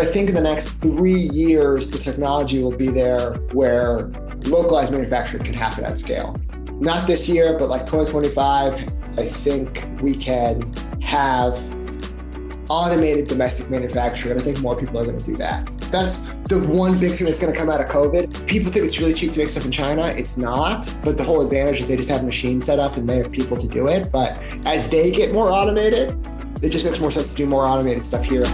[0.00, 4.06] I think in the next three years, the technology will be there where
[4.44, 6.40] localized manufacturing can happen at scale.
[6.80, 8.76] Not this year, but like 2025,
[9.18, 11.54] I think we can have
[12.70, 14.32] automated domestic manufacturing.
[14.32, 15.66] And I think more people are going to do that.
[15.90, 18.46] That's the one big thing that's going to come out of COVID.
[18.46, 20.06] People think it's really cheap to make stuff in China.
[20.06, 20.90] It's not.
[21.04, 23.58] But the whole advantage is they just have machines set up and they have people
[23.58, 24.10] to do it.
[24.10, 26.16] But as they get more automated,
[26.62, 28.44] it just makes more sense to do more automated stuff here.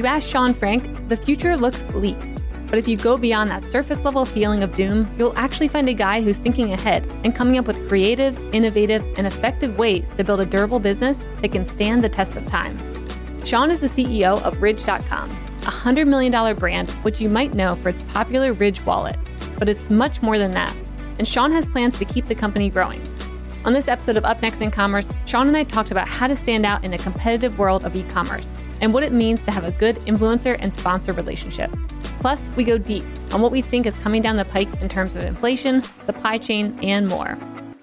[0.00, 2.16] You ask Sean Frank, the future looks bleak.
[2.68, 5.92] But if you go beyond that surface level feeling of doom, you'll actually find a
[5.92, 10.40] guy who's thinking ahead and coming up with creative, innovative, and effective ways to build
[10.40, 12.78] a durable business that can stand the test of time.
[13.44, 17.90] Sean is the CEO of Ridge.com, a $100 million brand which you might know for
[17.90, 19.18] its popular Ridge wallet.
[19.58, 20.74] But it's much more than that.
[21.18, 23.02] And Sean has plans to keep the company growing.
[23.66, 26.36] On this episode of Up Next in Commerce, Sean and I talked about how to
[26.36, 29.64] stand out in a competitive world of e commerce and what it means to have
[29.64, 31.70] a good influencer and sponsor relationship.
[32.20, 35.16] Plus, we go deep on what we think is coming down the pike in terms
[35.16, 37.38] of inflation, supply chain, and more.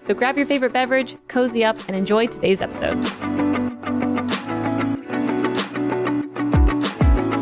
[0.06, 3.02] So grab your favorite beverage, cozy up, and enjoy today's episode.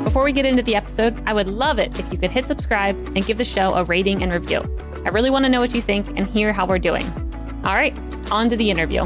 [0.06, 2.96] Before we get into the episode, I would love it if you could hit subscribe
[3.16, 4.62] and give the show a rating and review.
[5.06, 7.06] I really want to know what you think and hear how we're doing.
[7.66, 7.96] All right,
[8.32, 9.06] on to the interview.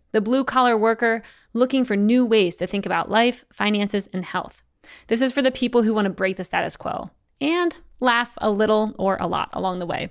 [0.11, 1.21] the blue collar worker
[1.53, 4.63] looking for new ways to think about life, finances, and health.
[5.07, 8.49] This is for the people who want to break the status quo and laugh a
[8.49, 10.09] little or a lot along the way.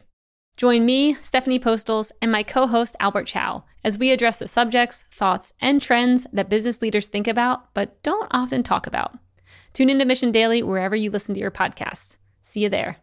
[0.57, 5.05] Join me, Stephanie Postles, and my co host, Albert Chow, as we address the subjects,
[5.11, 9.19] thoughts, and trends that business leaders think about but don't often talk about.
[9.73, 12.19] Tune into Mission Daily wherever you listen to your podcasts.
[12.43, 12.97] See you there.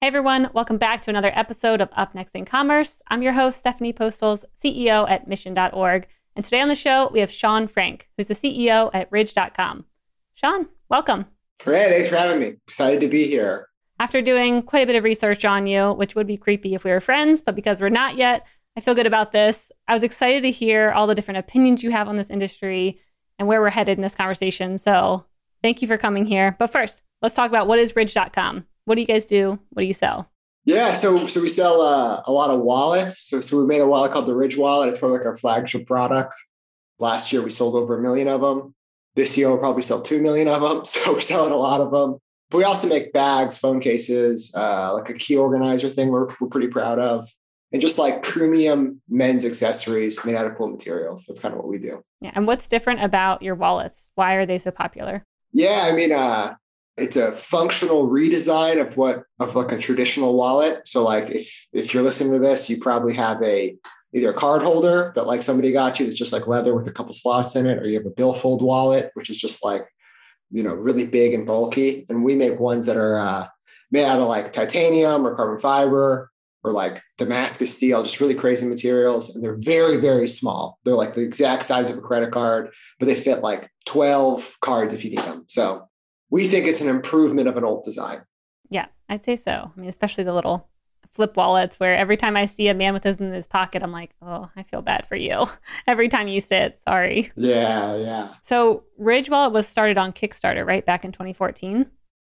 [0.00, 3.02] Hey everyone, welcome back to another episode of Up Next in Commerce.
[3.08, 6.06] I'm your host, Stephanie Postles, CEO at mission.org.
[6.36, 9.86] And today on the show, we have Sean Frank, who's the CEO at Ridge.com.
[10.34, 11.26] Sean, welcome.
[11.64, 12.54] Hey, thanks for having me.
[12.68, 13.70] Excited to be here.
[13.98, 16.92] After doing quite a bit of research on you, which would be creepy if we
[16.92, 19.72] were friends, but because we're not yet, I feel good about this.
[19.88, 23.00] I was excited to hear all the different opinions you have on this industry
[23.40, 24.78] and where we're headed in this conversation.
[24.78, 25.24] So
[25.60, 26.54] thank you for coming here.
[26.56, 28.64] But first, let's talk about what is Ridge.com.
[28.88, 29.58] What do you guys do?
[29.68, 30.30] What do you sell?
[30.64, 33.18] Yeah, so so we sell uh, a lot of wallets.
[33.18, 34.88] So so we made a wallet called the Ridge Wallet.
[34.88, 36.34] It's probably like our flagship product.
[36.98, 38.74] Last year we sold over a million of them.
[39.14, 40.82] This year we'll probably sell two million of them.
[40.86, 42.18] So we're selling a lot of them.
[42.50, 46.48] But we also make bags, phone cases, uh, like a key organizer thing we're, we're
[46.48, 47.28] pretty proud of,
[47.72, 51.26] and just like premium men's accessories made out of cool materials.
[51.28, 52.02] That's kind of what we do.
[52.22, 52.32] Yeah.
[52.34, 54.08] And what's different about your wallets?
[54.14, 55.26] Why are they so popular?
[55.52, 56.54] Yeah, I mean, uh,
[56.98, 60.86] it's a functional redesign of what of like a traditional wallet.
[60.86, 63.76] So like if if you're listening to this, you probably have a
[64.14, 66.92] either a card holder that like somebody got you that's just like leather with a
[66.92, 69.86] couple slots in it, or you have a billfold wallet, which is just like,
[70.50, 72.06] you know, really big and bulky.
[72.08, 73.48] And we make ones that are uh,
[73.90, 76.30] made out of like titanium or carbon fiber
[76.64, 79.34] or like Damascus steel, just really crazy materials.
[79.34, 80.78] And they're very, very small.
[80.84, 84.94] They're like the exact size of a credit card, but they fit like 12 cards
[84.94, 85.44] if you need them.
[85.48, 85.88] So
[86.30, 88.22] we think it's an improvement of an old design.
[88.68, 89.72] Yeah, I'd say so.
[89.74, 90.68] I mean, especially the little
[91.12, 93.92] flip wallets where every time I see a man with those in his pocket, I'm
[93.92, 95.46] like, oh, I feel bad for you.
[95.86, 97.32] every time you sit, sorry.
[97.34, 98.28] Yeah, yeah.
[98.42, 100.84] So Ridge Wallet was started on Kickstarter, right?
[100.84, 101.86] Back in 2014.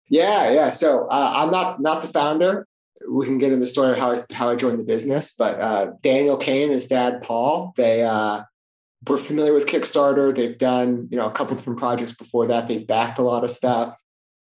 [0.09, 0.71] Yeah, yeah.
[0.71, 2.67] So uh, I'm not not the founder.
[3.09, 5.61] We can get into the story of how I, how I joined the business, but
[5.61, 8.43] uh, Daniel Kane and his dad Paul, they uh,
[9.07, 10.35] we're familiar with Kickstarter.
[10.35, 12.67] They've done, you know, a couple different projects before that.
[12.67, 14.01] They backed a lot of stuff.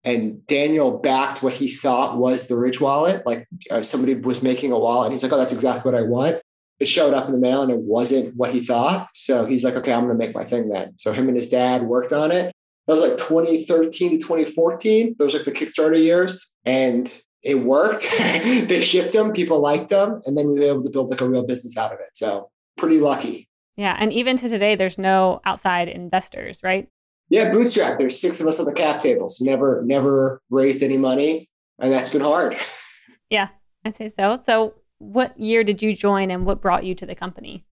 [0.04, 3.24] And Daniel backed what he thought was the Ridge wallet.
[3.24, 5.12] Like uh, somebody was making a wallet.
[5.12, 6.40] He's like, oh, that's exactly what I want.
[6.80, 9.08] It showed up in the mail and it wasn't what he thought.
[9.14, 10.94] So he's like, okay, I'm going to make my thing then.
[10.98, 12.52] So him and his dad worked on it.
[12.86, 15.14] That was like 2013 to 2014.
[15.18, 16.56] Those like the Kickstarter years.
[16.64, 17.14] And
[17.44, 18.04] it worked.
[18.18, 19.32] they shipped them.
[19.32, 20.20] People liked them.
[20.26, 22.16] And then we were able to build like a real business out of it.
[22.16, 23.48] So pretty lucky.
[23.82, 23.96] Yeah.
[23.98, 26.86] And even to today, there's no outside investors, right?
[27.30, 27.98] Yeah, bootstrap.
[27.98, 29.40] There's six of us on the cap tables.
[29.40, 31.48] Never, never raised any money.
[31.80, 32.56] And that's been hard.
[33.30, 33.48] yeah,
[33.84, 34.40] I'd say so.
[34.46, 37.64] So what year did you join and what brought you to the company?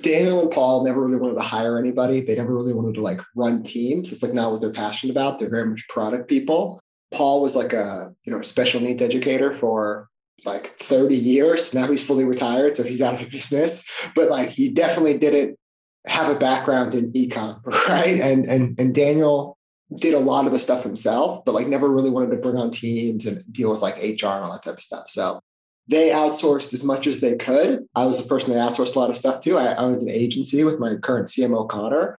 [0.00, 2.20] Daniel and Paul never really wanted to hire anybody.
[2.20, 4.12] They never really wanted to like run teams.
[4.12, 5.40] It's like not what they're passionate about.
[5.40, 6.78] They're very much product people.
[7.12, 10.08] Paul was like a, you know, special needs educator for
[10.44, 11.74] like 30 years.
[11.74, 13.88] Now he's fully retired, so he's out of the business.
[14.14, 15.58] But like he definitely didn't
[16.06, 18.20] have a background in econ, right?
[18.20, 19.58] And and and Daniel
[19.98, 22.70] did a lot of the stuff himself, but like never really wanted to bring on
[22.70, 25.10] teams and deal with like HR and all that type of stuff.
[25.10, 25.40] So
[25.88, 27.86] they outsourced as much as they could.
[27.94, 29.58] I was the person that outsourced a lot of stuff too.
[29.58, 32.18] I owned an agency with my current CMO Connor,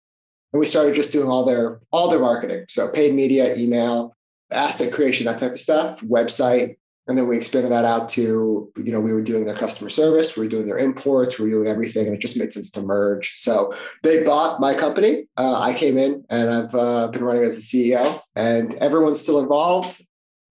[0.53, 2.67] and we started just doing all their all their marketing.
[2.69, 4.15] So paid media, email,
[4.51, 6.77] asset creation, that type of stuff, website,
[7.09, 10.37] and then we expanded that out to, you know, we were doing their customer service,
[10.37, 12.83] we were doing their imports, we were doing everything, and it just made sense to
[12.83, 13.35] merge.
[13.37, 15.27] So they bought my company.
[15.37, 19.41] Uh, I came in and I've uh, been running as the CEO, and everyone's still
[19.41, 20.01] involved.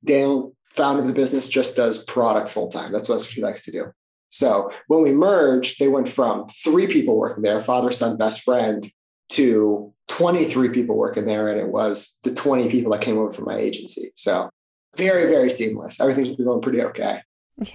[0.04, 2.92] Daniel, founder of the business, just does product full time.
[2.92, 3.86] That's what he likes to do.
[4.28, 8.86] So when we merged, they went from three people working there, father, son, best friend,
[9.30, 11.48] to 23 people working there.
[11.48, 14.12] And it was the 20 people that came over from my agency.
[14.16, 14.50] So
[14.96, 16.00] very, very seamless.
[16.00, 17.22] Everything's been going pretty okay.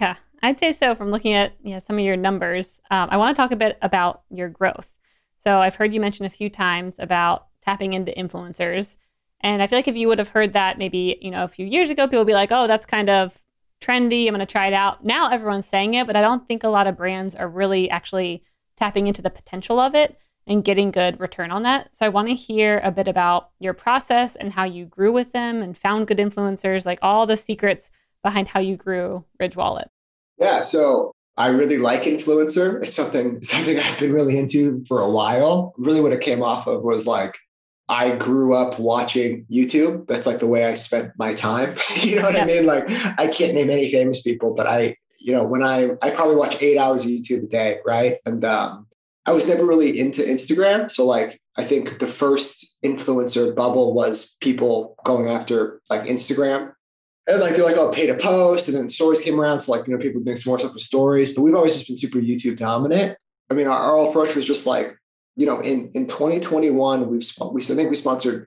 [0.01, 2.81] Yeah, I'd say so from looking at yeah, some of your numbers.
[2.91, 4.93] Um, I want to talk a bit about your growth.
[5.39, 8.97] So I've heard you mention a few times about tapping into influencers.
[9.41, 11.67] And I feel like if you would have heard that maybe, you know, a few
[11.67, 13.39] years ago, people would be like, oh, that's kind of
[13.81, 14.27] trendy.
[14.27, 15.05] I'm going to try it out.
[15.05, 18.43] Now everyone's saying it, but I don't think a lot of brands are really actually
[18.77, 21.88] tapping into the potential of it and getting good return on that.
[21.93, 25.32] So I want to hear a bit about your process and how you grew with
[25.32, 27.90] them and found good influencers, like all the secrets
[28.22, 29.88] behind how you grew Ridge Wallet.
[30.38, 32.82] Yeah, so I really like influencer.
[32.82, 35.75] It's something something I've been really into for a while.
[35.76, 37.37] Really what it came off of was like
[37.88, 40.06] I grew up watching YouTube.
[40.06, 41.75] That's like the way I spent my time.
[42.00, 42.43] you know what yeah.
[42.43, 42.66] I mean?
[42.66, 42.88] Like
[43.19, 46.60] I can't name any famous people, but I, you know, when I I probably watch
[46.60, 48.19] 8 hours of YouTube a day, right?
[48.25, 48.87] And um
[49.26, 50.90] I was never really into Instagram.
[50.90, 56.73] So like I think the first influencer bubble was people going after like Instagram.
[57.28, 58.69] And like they're like, oh, pay to post.
[58.69, 59.62] And then stories came around.
[59.62, 61.34] So like, you know, people doing some more stuff with stories.
[61.34, 63.19] But we've always just been super YouTube dominant.
[63.50, 64.96] I mean, our, our approach was just like,
[65.34, 67.22] you know, in in 2021, we've
[67.52, 68.46] we I think we sponsored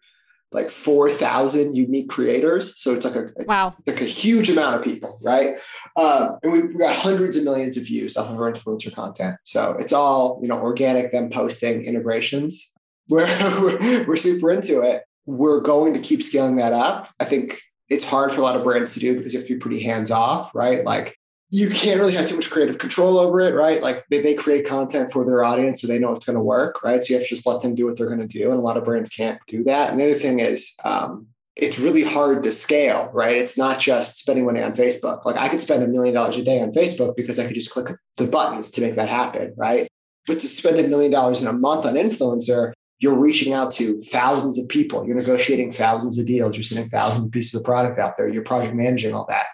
[0.51, 2.81] like 4,000 unique creators.
[2.81, 3.75] So it's like a, wow.
[3.85, 5.59] like a huge amount of people, right?
[5.95, 9.37] Um, and we've got hundreds of millions of views off of our influencer content.
[9.43, 12.73] So it's all, you know, organic, them posting integrations.
[13.09, 13.25] We're,
[13.61, 15.03] we're, we're super into it.
[15.25, 17.09] We're going to keep scaling that up.
[17.19, 19.53] I think it's hard for a lot of brands to do because you have to
[19.53, 20.83] be pretty hands off, right?
[20.83, 21.18] Like
[21.51, 23.81] you can't really have too much creative control over it, right?
[23.81, 26.83] Like they, they create content for their audience, so they know it's going to work,
[26.83, 27.03] right?
[27.03, 28.63] So you have to just let them do what they're going to do, and a
[28.63, 29.89] lot of brands can't do that.
[29.89, 33.35] And the other thing is, um, it's really hard to scale, right?
[33.35, 35.25] It's not just spending money on Facebook.
[35.25, 37.71] Like I could spend a million dollars a day on Facebook because I could just
[37.71, 39.87] click the buttons to make that happen, right?
[40.27, 43.99] But to spend a million dollars in a month on influencer, you're reaching out to
[44.01, 45.05] thousands of people.
[45.05, 46.55] You're negotiating thousands of deals.
[46.55, 48.27] You're sending thousands of pieces of product out there.
[48.27, 49.47] You're project managing all that.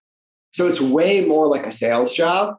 [0.56, 2.56] So it's way more like a sales job.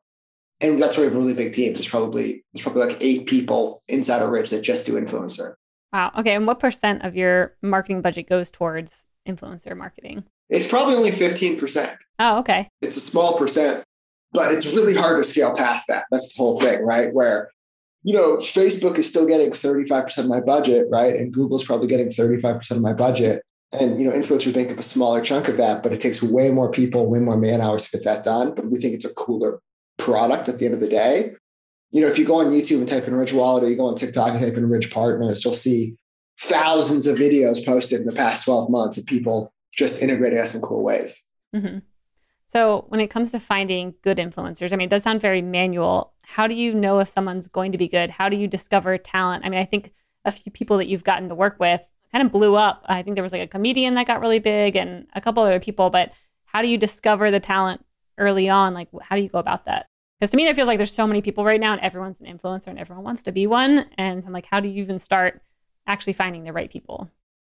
[0.61, 1.73] And that's why we have a really big team.
[1.73, 5.55] There's probably there's probably like eight people inside of Ridge that just do influencer.
[5.95, 6.13] Wow.
[6.19, 6.35] Okay.
[6.35, 10.25] And what percent of your marketing budget goes towards influencer marketing?
[10.51, 11.97] It's probably only 15%.
[12.19, 12.69] Oh, okay.
[12.83, 13.83] It's a small percent,
[14.33, 16.05] but it's really hard to scale past that.
[16.11, 17.15] That's the whole thing, right?
[17.15, 17.51] Where,
[18.03, 21.17] you know, Facebook is still getting 35% of my budget, right?
[21.17, 23.43] And Google's probably getting 35% of my budget
[23.81, 26.51] and you know influencers make up a smaller chunk of that but it takes way
[26.51, 28.55] more people way more man hours to get that done.
[28.55, 29.61] But we think it's a cooler
[29.99, 31.35] product at the end of the day.
[31.91, 33.87] You know if you go on youtube and type in ridge wallet or you go
[33.87, 35.97] on tiktok and type in ridge partners you'll see
[36.39, 40.61] thousands of videos posted in the past 12 months of people just integrating us in
[40.61, 41.27] cool ways.
[41.55, 41.79] Mm-hmm.
[42.45, 46.13] so when it comes to finding good influencers i mean it does sound very manual.
[46.23, 48.11] How do you know if someone's going to be good?
[48.11, 49.45] How do you discover talent?
[49.45, 49.93] I mean i think
[50.25, 51.83] a few people that you've gotten to work with
[52.13, 52.85] kind of blew up.
[52.87, 55.61] I think there was like a comedian that got really big and a couple other
[55.61, 55.91] people.
[55.91, 56.13] But
[56.45, 57.85] how do you discover the talent
[58.19, 58.75] early on?
[58.75, 59.87] Like, how do you go about that?
[60.19, 62.27] Because to me, it feels like there's so many people right now, and everyone's an
[62.27, 63.85] influencer, and everyone wants to be one.
[63.99, 65.43] And I'm like, how do you even start
[65.87, 67.11] actually finding the right people?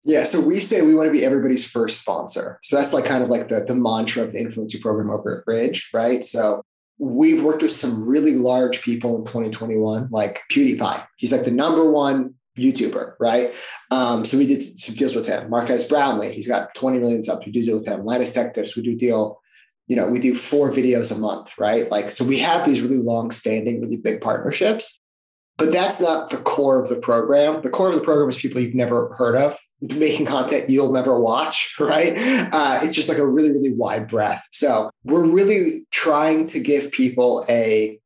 [0.05, 2.59] Yeah, so we say we want to be everybody's first sponsor.
[2.63, 5.45] So that's like kind of like the, the mantra of the influencer program over at
[5.47, 6.25] Ridge, right?
[6.25, 6.63] So
[6.99, 11.07] we've worked with some really large people in 2021, like PewDiePie.
[11.17, 13.53] He's like the number one YouTuber, right?
[13.91, 15.51] Um, so we did some deals with him.
[15.51, 17.47] Marques Brownlee, he's got 20 million subs.
[17.47, 18.05] We do deal with him.
[18.05, 19.41] Linus Tech Tips, we do deal,
[19.87, 21.91] you know, we do four videos a month, right?
[21.91, 25.01] Like, so we have these really long standing, really big partnerships.
[25.59, 27.61] but that's not the core of the program.
[27.61, 31.19] The core of the program is people you've never heard of making content you'll never
[31.19, 32.15] watch, right?
[32.17, 34.43] Uh, it's just like a really, really wide breadth.
[34.53, 38.00] So we're really trying to give people a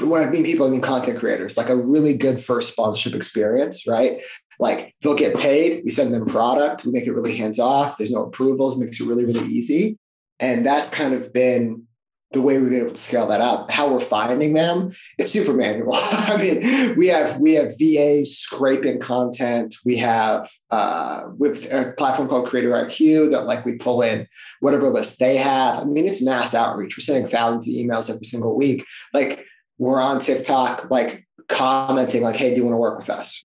[0.00, 3.86] when I mean people, I mean content creators, like a really good first sponsorship experience,
[3.86, 4.22] right?
[4.60, 7.96] Like they'll get paid, we send them product, we make it really hands off.
[7.96, 9.98] There's no approvals, makes it really, really easy.
[10.40, 11.88] And that's kind of been
[12.32, 15.54] the way we've been able to scale that up, how we're finding them, it's super
[15.54, 15.92] manual.
[15.94, 19.74] I mean, we have we have VAs scraping content.
[19.84, 24.26] We have uh, with a platform called Creator IQ that like we pull in
[24.60, 25.78] whatever list they have.
[25.78, 26.98] I mean, it's mass outreach.
[26.98, 28.84] We're sending thousands of emails every single week.
[29.14, 29.46] Like
[29.78, 33.44] we're on TikTok, like commenting, like, "Hey, do you want to work with us?"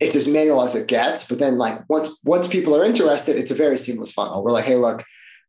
[0.00, 1.28] It's as manual as it gets.
[1.28, 4.42] But then, like once once people are interested, it's a very seamless funnel.
[4.42, 5.04] We're like, "Hey, look."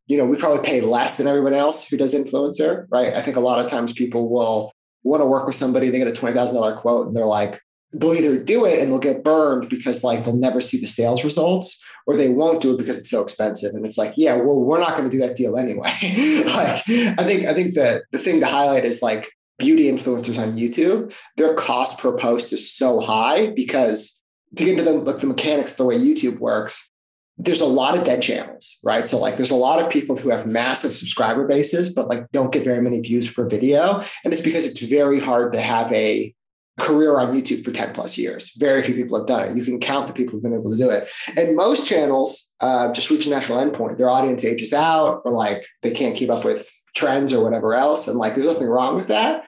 [0.07, 3.13] you know, we probably pay less than everyone else who does influencer, right?
[3.13, 4.73] I think a lot of times people will
[5.03, 7.61] want to work with somebody, they get a $20,000 quote and they're like,
[7.93, 11.23] they'll either do it and they'll get burned because like they'll never see the sales
[11.23, 13.73] results or they won't do it because it's so expensive.
[13.75, 15.85] And it's like, yeah, well, we're not going to do that deal anyway.
[15.85, 19.31] like, I think, I think that the thing to highlight is like
[19.63, 24.23] beauty influencers on YouTube, their cost per post is so high because
[24.55, 26.89] to get into the, like the mechanics the way YouTube works,
[27.37, 29.07] there's a lot of dead channels, right?
[29.07, 32.51] So like there's a lot of people who have massive subscriber bases, but like don't
[32.51, 34.01] get very many views per video.
[34.23, 36.33] And it's because it's very hard to have a
[36.79, 38.55] career on YouTube for 10 plus years.
[38.57, 39.57] Very few people have done it.
[39.57, 41.11] You can count the people who've been able to do it.
[41.37, 43.97] And most channels uh, just reach a natural endpoint.
[43.97, 48.07] Their audience ages out or like they can't keep up with trends or whatever else.
[48.07, 49.45] And like there's nothing wrong with that.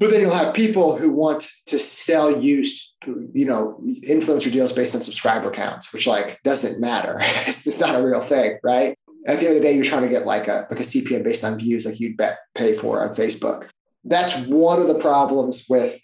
[0.00, 4.94] But then you'll have people who want to sell used you know, influencer deals based
[4.94, 7.16] on subscriber counts, which like doesn't matter.
[7.20, 8.96] it's, it's not a real thing, right?
[9.26, 11.24] At the end of the day, you're trying to get like a like a CPM
[11.24, 13.68] based on views, like you'd bet pay for on Facebook.
[14.04, 16.00] That's one of the problems with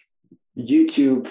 [0.56, 1.30] YouTube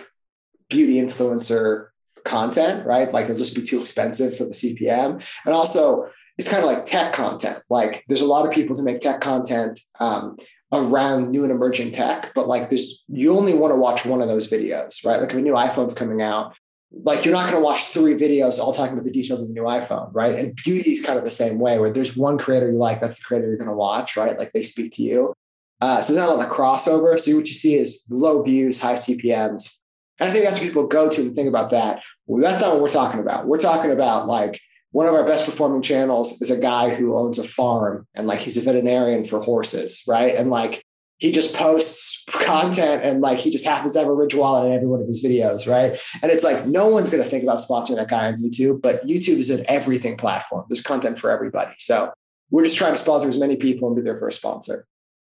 [0.69, 1.89] beauty influencer
[2.23, 3.11] content, right?
[3.11, 5.23] Like it'll just be too expensive for the CPM.
[5.45, 7.61] And also, it's kind of like tech content.
[7.69, 10.37] Like there's a lot of people who make tech content um,
[10.75, 14.27] around new and emerging tech, but like this, you only want to watch one of
[14.27, 15.19] those videos, right?
[15.19, 16.55] Like if a new iPhone's coming out,
[16.91, 19.53] like you're not going to watch three videos all talking about the details of the
[19.53, 20.37] new iPhone, right?
[20.37, 23.17] And beauty is kind of the same way, where there's one creator you like, that's
[23.17, 24.37] the creator you're going to watch, right?
[24.37, 25.33] Like they speak to you.
[25.81, 27.19] Uh, so there's not a lot of crossover.
[27.19, 29.77] So what you see is low views, high CPMs.
[30.19, 32.01] And I think that's what people go to and think about that.
[32.27, 33.47] Well, that's not what we're talking about.
[33.47, 34.61] We're talking about like
[34.95, 38.39] one of our best performing channels is a guy who owns a farm and like
[38.39, 40.33] he's a veterinarian for horses, right?
[40.33, 40.85] And like
[41.17, 44.71] he just posts content and like he just happens to have a Ridge wallet in
[44.71, 45.99] every one of his videos, right?
[46.23, 49.39] And it's like no one's to think about sponsoring that guy on YouTube, but YouTube
[49.39, 50.63] is an everything platform.
[50.69, 51.73] There's content for everybody.
[51.77, 52.13] So
[52.49, 54.85] we're just trying to sponsor as many people and be their first sponsor.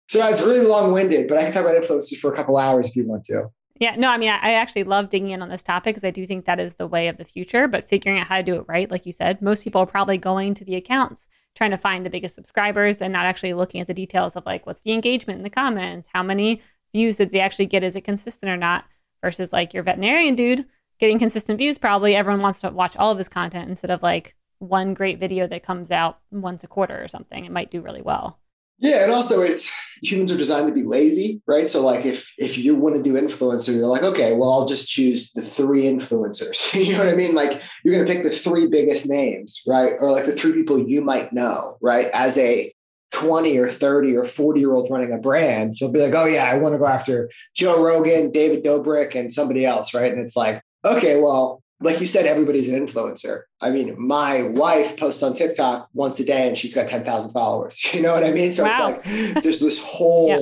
[0.09, 2.91] So it's really long winded, but I can talk about influencers for a couple hours
[2.91, 3.49] if you want to.
[3.79, 6.27] Yeah, no, I mean, I, actually love digging in on this topic because I do
[6.27, 7.69] think that is the way of the future.
[7.69, 10.19] But figuring out how to do it right, like you said, most people are probably
[10.19, 13.87] going to the accounts trying to find the biggest subscribers and not actually looking at
[13.87, 16.61] the details of like what's the engagement in the comments, how many
[16.93, 18.85] views did they actually get, is it consistent or not?
[19.23, 20.67] Versus like your veterinarian dude
[20.99, 21.79] getting consistent views.
[21.79, 25.47] Probably everyone wants to watch all of his content instead of like one great video
[25.49, 27.45] that comes out once a quarter or something.
[27.45, 28.39] It might do really well.
[28.81, 31.69] Yeah, and also it's humans are designed to be lazy, right?
[31.69, 34.89] So like if if you want to do influencer, you're like, okay, well, I'll just
[34.89, 36.75] choose the three influencers.
[36.87, 37.35] you know what I mean?
[37.35, 39.93] Like you're gonna pick the three biggest names, right?
[39.99, 42.07] Or like the three people you might know, right?
[42.15, 42.73] As a
[43.13, 46.45] 20 or 30 or 40 year old running a brand, you'll be like, oh yeah,
[46.45, 50.13] I want to go after Joe Rogan, David Dobrik, and somebody else, right?
[50.13, 53.43] And it's like, okay, well, like you said, everybody's an influencer.
[53.61, 57.79] I mean, my wife posts on TikTok once a day and she's got 10,000 followers.
[57.99, 58.53] You know what I mean?
[58.53, 59.01] So wow.
[59.05, 60.41] it's like there's this whole yep.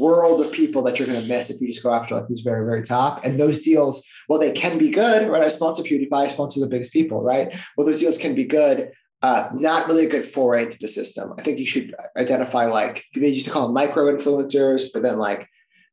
[0.00, 2.40] world of people that you're going to miss if you just go after like these
[2.40, 3.24] very, very top.
[3.24, 5.42] And those deals, well, they can be good, right?
[5.42, 7.54] I sponsor PewDiePie, I sponsor the biggest people, right?
[7.76, 8.90] Well, those deals can be good.
[9.22, 11.32] Uh, not really a good foray into the system.
[11.38, 15.18] I think you should identify like they used to call them micro influencers, but then
[15.18, 15.48] like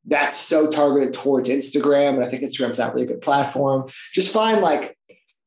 [0.05, 2.15] that's so targeted towards Instagram.
[2.15, 3.89] And I think Instagram's not really a good platform.
[4.13, 4.97] Just find like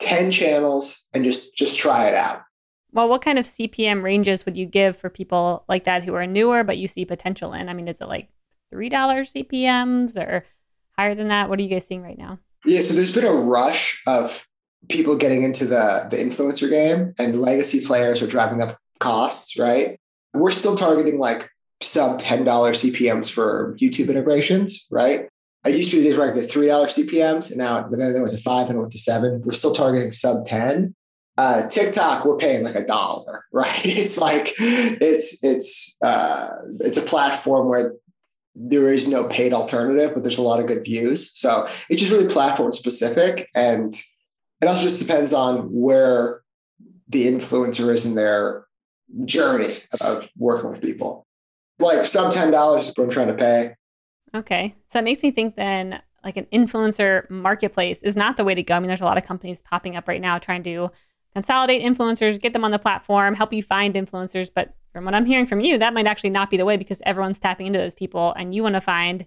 [0.00, 2.42] 10 channels and just just try it out.
[2.92, 6.26] Well, what kind of CPM ranges would you give for people like that who are
[6.26, 7.68] newer but you see potential in?
[7.68, 8.28] I mean, is it like
[8.72, 10.44] $3 CPMs or
[10.96, 11.48] higher than that?
[11.48, 12.38] What are you guys seeing right now?
[12.64, 14.46] Yeah, so there's been a rush of
[14.88, 19.98] people getting into the the influencer game and legacy players are driving up costs, right?
[20.32, 21.48] We're still targeting like
[21.80, 25.28] sub $10 CPMs for YouTube integrations, right?
[25.64, 28.32] I used to be days where I get $3 CPMs and now then it went
[28.32, 29.42] to five and it went to seven.
[29.44, 30.94] We're still targeting sub 10.
[31.36, 33.84] Uh, TikTok, we're paying like a dollar, right?
[33.84, 36.50] It's like it's it's uh,
[36.80, 37.94] it's a platform where
[38.54, 41.36] there is no paid alternative, but there's a lot of good views.
[41.36, 43.48] So it's just really platform specific.
[43.54, 43.94] And
[44.62, 46.42] it also just depends on where
[47.08, 48.66] the influencer is in their
[49.24, 51.26] journey of working with people.
[51.78, 53.74] Like sub $10 is what I'm trying to pay.
[54.34, 54.74] Okay.
[54.86, 58.62] So that makes me think then like an influencer marketplace is not the way to
[58.62, 58.74] go.
[58.74, 60.90] I mean, there's a lot of companies popping up right now trying to
[61.34, 64.48] consolidate influencers, get them on the platform, help you find influencers.
[64.52, 67.02] But from what I'm hearing from you, that might actually not be the way because
[67.04, 69.26] everyone's tapping into those people and you want to find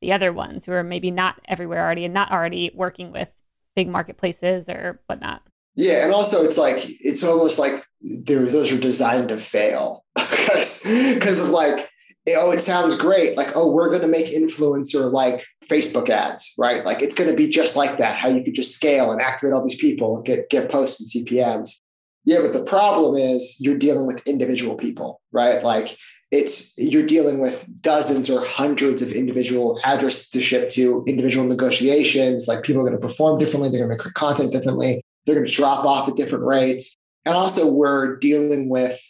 [0.00, 3.30] the other ones who are maybe not everywhere already and not already working with
[3.74, 5.42] big marketplaces or whatnot.
[5.76, 10.82] Yeah, and also it's like it's almost like there those are designed to fail because
[11.14, 11.88] because of like
[12.36, 16.84] oh it sounds great like oh we're going to make influencer like Facebook ads right
[16.84, 19.52] like it's going to be just like that how you could just scale and activate
[19.52, 21.80] all these people and get get posts and CPMS.
[22.26, 25.62] Yeah, but the problem is you're dealing with individual people, right?
[25.62, 25.98] Like
[26.30, 32.48] it's you're dealing with dozens or hundreds of individual addresses to ship to individual negotiations
[32.48, 35.46] like people are going to perform differently they're going to make content differently they're going
[35.46, 36.96] to drop off at different rates.
[37.24, 39.00] And also we're dealing with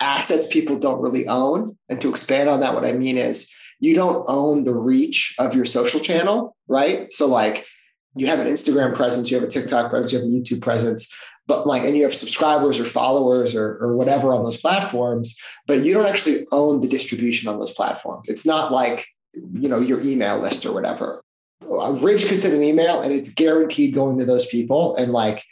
[0.00, 1.76] assets people don't really own.
[1.88, 5.54] And to expand on that what i mean is you don't own the reach of
[5.54, 7.12] your social channel right?
[7.12, 7.66] So like
[8.14, 11.10] you have an instagram presence you have a tiktok presence you have a youtube presence
[11.46, 15.34] but like and you have subscribers or followers or, or whatever on those platforms
[15.66, 18.28] but you don't actually own the distribution on those platforms.
[18.28, 21.22] It's not like you know your email list or whatever.
[21.62, 24.96] A Ridge could send an email and it's guaranteed going to those people.
[24.96, 25.44] And like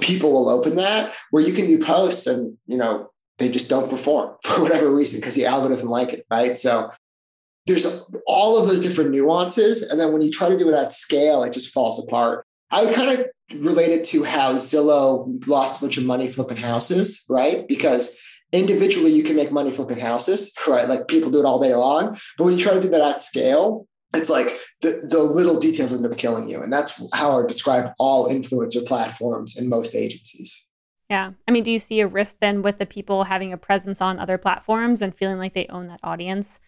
[0.00, 3.90] people will open that where you can do posts and you know they just don't
[3.90, 6.58] perform for whatever reason because the algorithm like it right?
[6.58, 6.90] So
[7.66, 10.92] there's all of those different nuances and then when you try to do it at
[10.92, 12.46] scale it just falls apart.
[12.70, 13.26] I would kind of
[13.62, 17.66] relate it to how zillow lost a bunch of money flipping houses right?
[17.68, 18.18] Because
[18.52, 20.88] individually you can make money flipping houses right?
[20.88, 22.18] Like people do it all day long.
[22.36, 25.94] But when you try to do that at scale it's like the, the little details
[25.94, 26.62] end up killing you.
[26.62, 30.66] And that's how I describe all influencer platforms in most agencies.
[31.08, 31.32] Yeah.
[31.46, 34.18] I mean, do you see a risk then with the people having a presence on
[34.18, 36.60] other platforms and feeling like they own that audience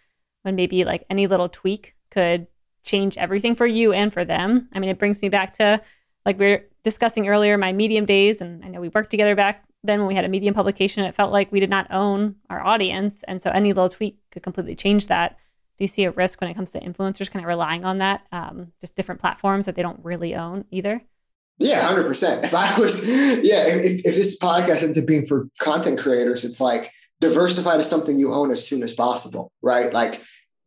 [0.43, 2.47] when maybe like any little tweak could
[2.83, 4.69] change everything for you and for them?
[4.75, 5.81] I mean, it brings me back to
[6.27, 8.41] like we are discussing earlier my medium days.
[8.41, 11.05] And I know we worked together back then when we had a medium publication.
[11.05, 13.23] It felt like we did not own our audience.
[13.25, 15.39] And so any little tweak could completely change that
[15.77, 18.23] do you see a risk when it comes to influencers kind of relying on that
[18.31, 21.03] um, just different platforms that they don't really own either?
[21.59, 26.01] Yeah 100% if i was yeah if, if this podcast ends up being for content
[26.01, 29.93] creators it's like diversify to something you own as soon as possible right?
[29.93, 30.21] Like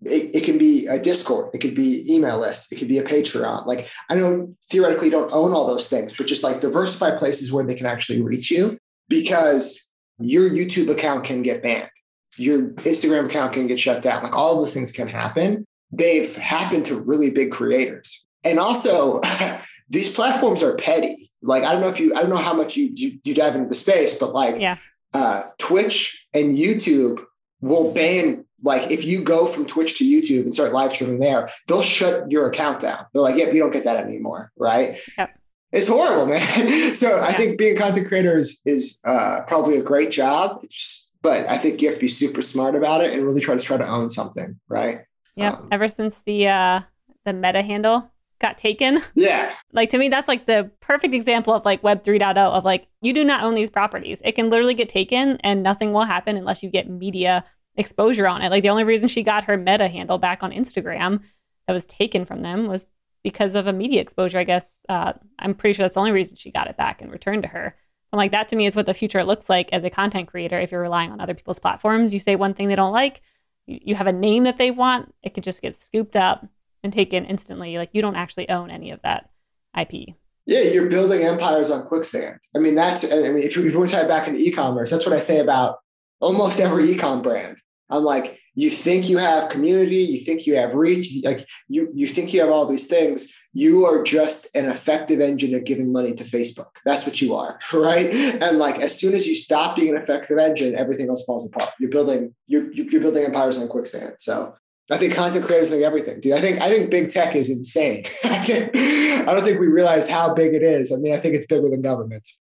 [0.04, 3.04] it, it can be a discord it could be email list it could be a
[3.04, 3.66] patreon.
[3.66, 7.66] Like i know theoretically don't own all those things but just like diversify places where
[7.66, 8.78] they can actually reach you
[9.10, 11.90] because your youtube account can get banned
[12.38, 14.24] your Instagram account can get shut down.
[14.24, 15.66] Like all those things can happen.
[15.92, 18.26] They've happened to really big creators.
[18.44, 19.22] And also,
[19.90, 21.32] these platforms are petty.
[21.42, 23.56] Like I don't know if you, I don't know how much you you, you dive
[23.56, 24.78] into the space, but like yeah.
[25.14, 27.24] uh, Twitch and YouTube
[27.62, 28.46] will ban.
[28.64, 32.30] Like if you go from Twitch to YouTube and start live streaming there, they'll shut
[32.32, 33.06] your account down.
[33.14, 34.98] They're like, "Yep, you don't get that anymore." Right?
[35.18, 35.38] Yep.
[35.72, 36.42] It's horrible, man.
[36.96, 37.26] so yeah.
[37.26, 40.62] I think being a content creator is, is uh, probably a great job.
[40.64, 43.56] It's but I think you have to be super smart about it and really try
[43.56, 45.02] to try to own something, right?
[45.36, 45.54] Yeah.
[45.54, 46.82] Um, Ever since the uh
[47.26, 49.02] the meta handle got taken.
[49.16, 49.54] Yeah.
[49.74, 53.14] Like to me, that's like the perfect example of like Web 3.0 of like, you
[53.14, 54.22] do not own these properties.
[54.26, 58.42] It can literally get taken and nothing will happen unless you get media exposure on
[58.42, 58.50] it.
[58.50, 61.22] Like the only reason she got her meta handle back on Instagram
[61.68, 62.88] that was taken from them was
[63.24, 64.80] because of a media exposure, I guess.
[64.90, 67.50] Uh, I'm pretty sure that's the only reason she got it back and returned to
[67.50, 67.76] her.
[68.12, 70.60] I'm like, that to me is what the future looks like as a content creator.
[70.60, 73.22] If you're relying on other people's platforms, you say one thing they don't like,
[73.66, 76.48] you have a name that they want, it could just get scooped up
[76.84, 77.78] and taken instantly.
[77.78, 79.30] Like you don't actually own any of that
[79.78, 80.16] IP.
[80.46, 82.40] Yeah, you're building empires on quicksand.
[82.56, 85.14] I mean, that's, I mean, if you, want to tie back into e-commerce, that's what
[85.14, 85.80] I say about
[86.22, 87.58] almost every e-com brand.
[87.90, 92.08] I'm like, you think you have community, you think you have reach, like you you
[92.08, 93.32] think you have all these things.
[93.58, 96.68] You are just an effective engine of giving money to Facebook.
[96.86, 98.06] That's what you are, right?
[98.40, 101.72] And like as soon as you stop being an effective engine, everything else falls apart.
[101.80, 104.14] You're building you're you're building empires on quicksand.
[104.20, 104.54] So
[104.92, 106.34] I think content creators think everything, dude.
[106.34, 108.04] I think I think big tech is insane.
[108.24, 110.94] I don't think we realize how big it is.
[110.94, 112.40] I mean, I think it's bigger than governments.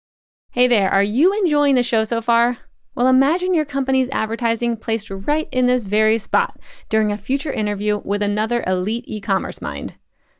[0.50, 2.59] Hey there, are you enjoying the show so far?
[2.96, 7.98] Well, imagine your company's advertising placed right in this very spot during a future interview
[7.98, 9.94] with another elite e commerce mind.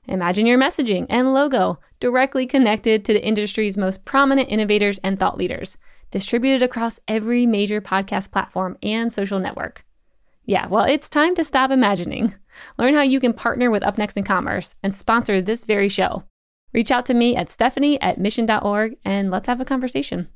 [0.07, 5.38] Imagine your messaging and logo directly connected to the industry's most prominent innovators and thought
[5.38, 5.79] leaders,
[6.11, 9.85] distributed across every major podcast platform and social network.
[10.45, 12.35] Yeah, well, it's time to stop imagining.
[12.79, 16.25] Learn how you can partner with UpNext in Commerce and sponsor this very show.
[16.75, 20.29] Reach out to me at stephanie at mission.org and let's have a conversation.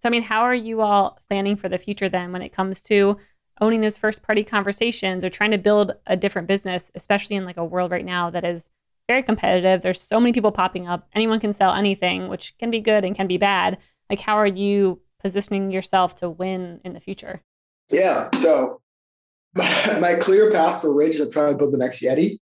[0.00, 2.82] So, I mean, how are you all planning for the future then when it comes
[2.82, 3.16] to
[3.60, 7.56] owning those first party conversations or trying to build a different business, especially in like
[7.56, 8.68] a world right now that is
[9.08, 9.82] very competitive?
[9.82, 11.08] There's so many people popping up.
[11.14, 13.78] Anyone can sell anything, which can be good and can be bad.
[14.10, 17.42] Like, how are you positioning yourself to win in the future?
[17.90, 18.28] Yeah.
[18.34, 18.80] So,
[19.54, 22.38] my, my clear path for Ridge is I'm trying to build the next Yeti.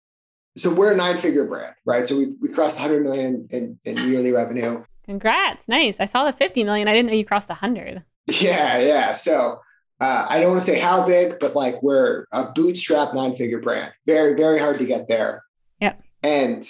[0.56, 2.06] So we're a nine figure brand, right?
[2.06, 4.82] So we, we crossed 100 million in, in yearly revenue.
[5.04, 5.68] Congrats.
[5.68, 6.00] Nice.
[6.00, 6.88] I saw the 50 million.
[6.88, 8.04] I didn't know you crossed 100.
[8.26, 8.78] Yeah.
[8.78, 9.12] Yeah.
[9.14, 9.60] So
[10.00, 13.60] uh, I don't want to say how big, but like we're a bootstrap nine figure
[13.60, 13.92] brand.
[14.06, 15.44] Very, very hard to get there.
[15.80, 16.02] Yep.
[16.22, 16.66] And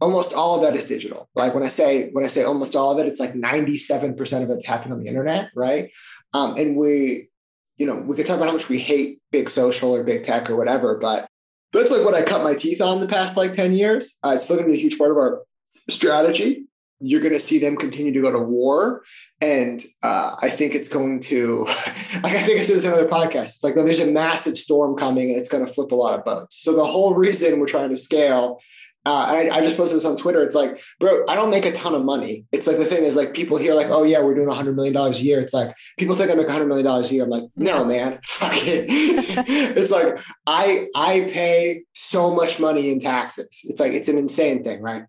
[0.00, 1.28] almost all of that is digital.
[1.36, 4.50] Like when I say, when I say almost all of it, it's like 97% of
[4.50, 5.50] it's happening on the internet.
[5.54, 5.90] Right.
[6.34, 7.28] Um, and we,
[7.76, 10.50] you know, we could talk about how much we hate big social or big tech
[10.50, 11.28] or whatever, but
[11.72, 14.18] that's like what I cut my teeth on the past like 10 years.
[14.22, 15.42] Uh, it's still going to be a huge part of our
[15.88, 16.66] strategy.
[17.02, 19.02] You're going to see them continue to go to war.
[19.40, 23.08] And uh, I think it's going to, like, I think I said this in another
[23.08, 23.56] podcast.
[23.56, 26.24] It's like, there's a massive storm coming and it's going to flip a lot of
[26.24, 26.62] boats.
[26.62, 28.60] So the whole reason we're trying to scale
[29.04, 30.44] uh, I, I, just posted this on Twitter.
[30.44, 32.44] It's like, bro, I don't make a ton of money.
[32.52, 34.76] It's like the thing is like people hear like, oh yeah, we're doing a hundred
[34.76, 35.40] million dollars a year.
[35.40, 37.24] It's like people think I make a hundred million dollars a year.
[37.24, 38.86] I'm like, no, man, fuck it.
[39.76, 43.62] it's like I I pay so much money in taxes.
[43.64, 45.04] It's like it's an insane thing, right?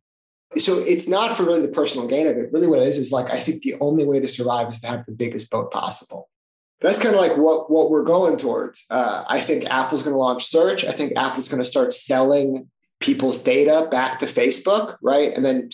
[0.57, 2.51] So it's not for really the personal gain of it.
[2.51, 4.87] Really, what it is is like I think the only way to survive is to
[4.87, 6.29] have the biggest boat possible
[6.83, 8.85] that's kind of like what what we're going towards.
[8.91, 10.83] Uh, I think Apple's going to launch search.
[10.83, 15.33] I think Apple's going to start selling people's data back to Facebook, right?
[15.33, 15.69] And then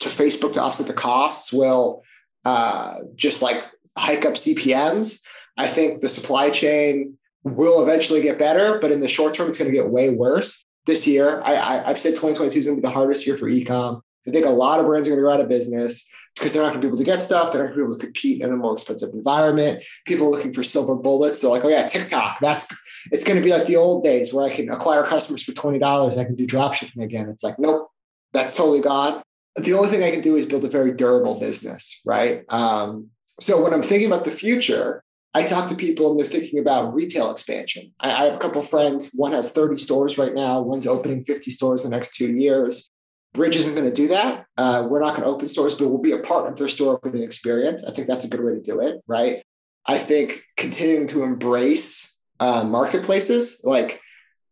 [0.00, 2.02] to Facebook to offset the costs will
[2.44, 3.64] uh, just like
[3.96, 5.22] hike up CPMs.
[5.58, 9.58] I think the supply chain will eventually get better, but in the short term, it's
[9.58, 10.64] going to get way worse.
[10.86, 13.48] This year, I, I, have said 2022 is going to be the hardest year for
[13.48, 14.00] ecom.
[14.26, 16.62] I think a lot of brands are going to go out of business because they're
[16.62, 17.52] not going to be able to get stuff.
[17.52, 19.82] They're not going to be able to compete in a more expensive environment.
[20.06, 21.40] People are looking for silver bullets.
[21.40, 22.38] They're like, oh yeah, TikTok.
[22.40, 22.74] That's
[23.10, 25.78] it's going to be like the old days where I can acquire customers for twenty
[25.78, 26.18] dollars.
[26.18, 27.28] I can do drop shipping again.
[27.28, 27.90] It's like, nope,
[28.32, 29.22] that's totally gone.
[29.56, 32.44] The only thing I can do is build a very durable business, right?
[32.48, 33.08] Um,
[33.40, 35.02] so when I'm thinking about the future,
[35.34, 37.92] I talk to people and they're thinking about retail expansion.
[38.00, 39.12] I, I have a couple friends.
[39.14, 40.60] One has 30 stores right now.
[40.60, 42.90] One's opening 50 stores in the next two years.
[43.34, 44.46] Ridge isn't going to do that.
[44.58, 46.94] Uh, we're not going to open stores, but we'll be a part of their store
[46.94, 47.84] opening experience.
[47.84, 49.42] I think that's a good way to do it, right?
[49.86, 54.00] I think continuing to embrace uh, marketplaces, like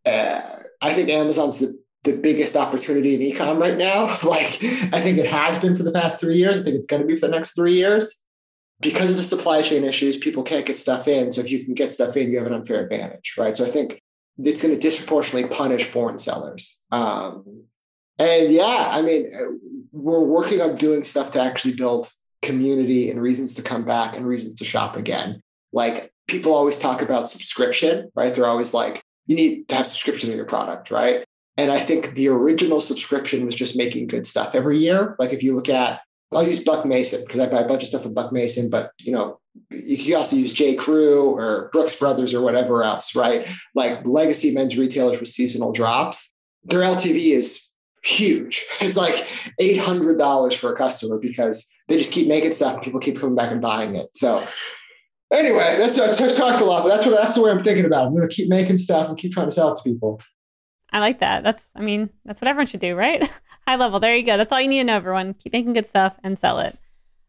[0.07, 0.41] uh,
[0.81, 4.05] I think Amazon's the, the biggest opportunity in ecom right now.
[4.25, 4.63] like
[4.93, 6.59] I think it has been for the past three years.
[6.59, 8.27] I think it's going to be for the next three years.
[8.81, 11.33] Because of the supply chain issues, people can't get stuff in.
[11.33, 13.55] So if you can get stuff in, you have an unfair advantage, right?
[13.55, 14.01] So I think
[14.39, 16.83] it's going to disproportionately punish foreign sellers.
[16.91, 17.65] Um,
[18.21, 19.47] and yeah, I mean, uh,
[19.93, 24.27] we're working on doing stuff to actually build community and reasons to come back and
[24.27, 25.41] reasons to shop again.
[25.73, 28.35] Like people always talk about subscription, right?
[28.35, 31.25] They're always like, you need to have subscription in your product, right?
[31.57, 35.17] And I think the original subscription was just making good stuff every year.
[35.19, 36.01] Like if you look at,
[36.33, 38.93] I'll use Buck Mason because I buy a bunch of stuff from Buck Mason, but
[39.01, 40.75] you know, you can also use J.
[40.75, 43.49] Crew or Brooks Brothers or whatever else, right?
[43.75, 46.33] Like legacy men's retailers with seasonal drops.
[46.65, 47.70] Their LTV is
[48.03, 48.67] huge.
[48.81, 49.27] It's like
[49.61, 53.51] $800 for a customer because they just keep making stuff and people keep coming back
[53.51, 54.09] and buying it.
[54.15, 54.43] So
[55.33, 58.05] anyway, that's I talked a lot, but that's what that's the way I'm thinking about.
[58.05, 58.07] It.
[58.09, 60.21] I'm going to keep making stuff and keep trying to sell it to people.
[60.93, 61.43] I like that.
[61.45, 63.23] That's I mean, that's what everyone should do, right?
[63.67, 64.01] High level.
[64.01, 64.37] There you go.
[64.37, 65.35] That's all you need to know, everyone.
[65.35, 66.79] Keep making good stuff and sell it.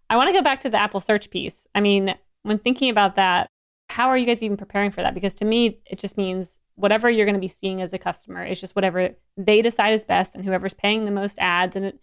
[0.09, 1.67] I want to go back to the Apple search piece.
[1.75, 3.49] I mean, when thinking about that,
[3.91, 5.13] how are you guys even preparing for that?
[5.13, 8.45] Because to me, it just means whatever you're going to be seeing as a customer
[8.45, 11.75] is just whatever they decide is best and whoever's paying the most ads.
[11.75, 11.99] And it,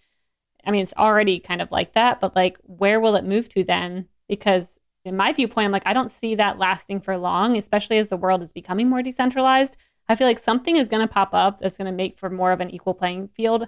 [0.64, 3.64] I mean, it's already kind of like that, but like, where will it move to
[3.64, 4.06] then?
[4.28, 8.08] Because in my viewpoint, I'm like, I don't see that lasting for long, especially as
[8.08, 9.76] the world is becoming more decentralized.
[10.08, 12.52] I feel like something is going to pop up that's going to make for more
[12.52, 13.66] of an equal playing field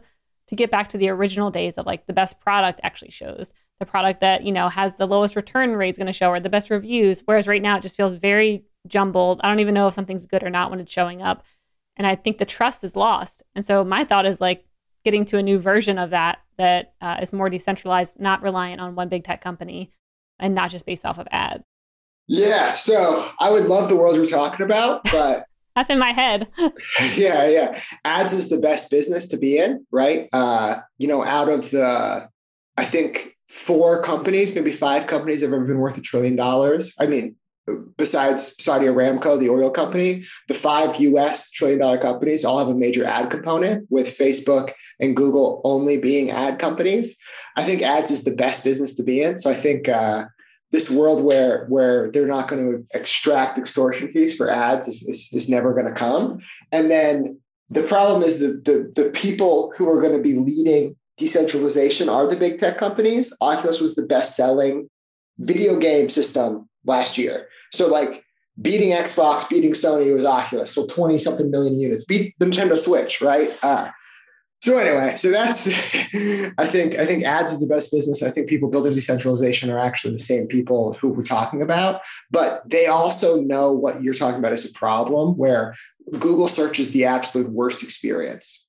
[0.48, 3.86] to get back to the original days of like the best product actually shows the
[3.86, 6.48] product that you know has the lowest return rate is going to show or the
[6.48, 9.40] best reviews whereas right now it just feels very jumbled.
[9.42, 11.44] I don't even know if something's good or not when it's showing up.
[11.96, 13.42] And i think the trust is lost.
[13.54, 14.64] And so my thought is like
[15.04, 18.94] getting to a new version of that that uh, is more decentralized not reliant on
[18.94, 19.90] one big tech company
[20.38, 21.64] and not just based off of ads.
[22.28, 26.48] Yeah so i would love the world you're talking about but that's in my head.
[27.14, 27.80] Yeah yeah.
[28.04, 30.28] Ads is the best business to be in right?
[30.32, 32.28] Uh you know out of the
[32.76, 36.94] i think four companies, maybe five companies have ever been worth a trillion dollars.
[37.00, 37.34] I mean,
[37.96, 42.74] besides Saudi Aramco, the oil company, the five US trillion dollar companies all have a
[42.74, 47.18] major ad component, with Facebook and Google only being ad companies.
[47.56, 49.40] I think ads is the best business to be in.
[49.40, 50.26] So I think uh,
[50.70, 55.28] this world where where they're not going to extract extortion fees for ads is, is,
[55.32, 56.38] is never going to come.
[56.70, 60.96] And then the problem is that the, the people who are going to be leading
[61.20, 63.33] decentralization are the big tech companies.
[63.40, 64.88] Oculus was the best selling
[65.38, 67.48] video game system last year.
[67.72, 68.24] So like
[68.61, 70.72] beating Xbox, beating Sony was Oculus.
[70.74, 72.04] So 20 something million units.
[72.04, 73.48] Beat the Nintendo Switch, right?
[73.62, 73.90] Uh,
[74.62, 75.66] so anyway, so that's
[76.59, 78.22] I think I think ads is the best business.
[78.22, 82.68] I think people building decentralization are actually the same people who we're talking about, but
[82.68, 85.74] they also know what you're talking about is a problem where
[86.18, 88.59] Google search is the absolute worst experience.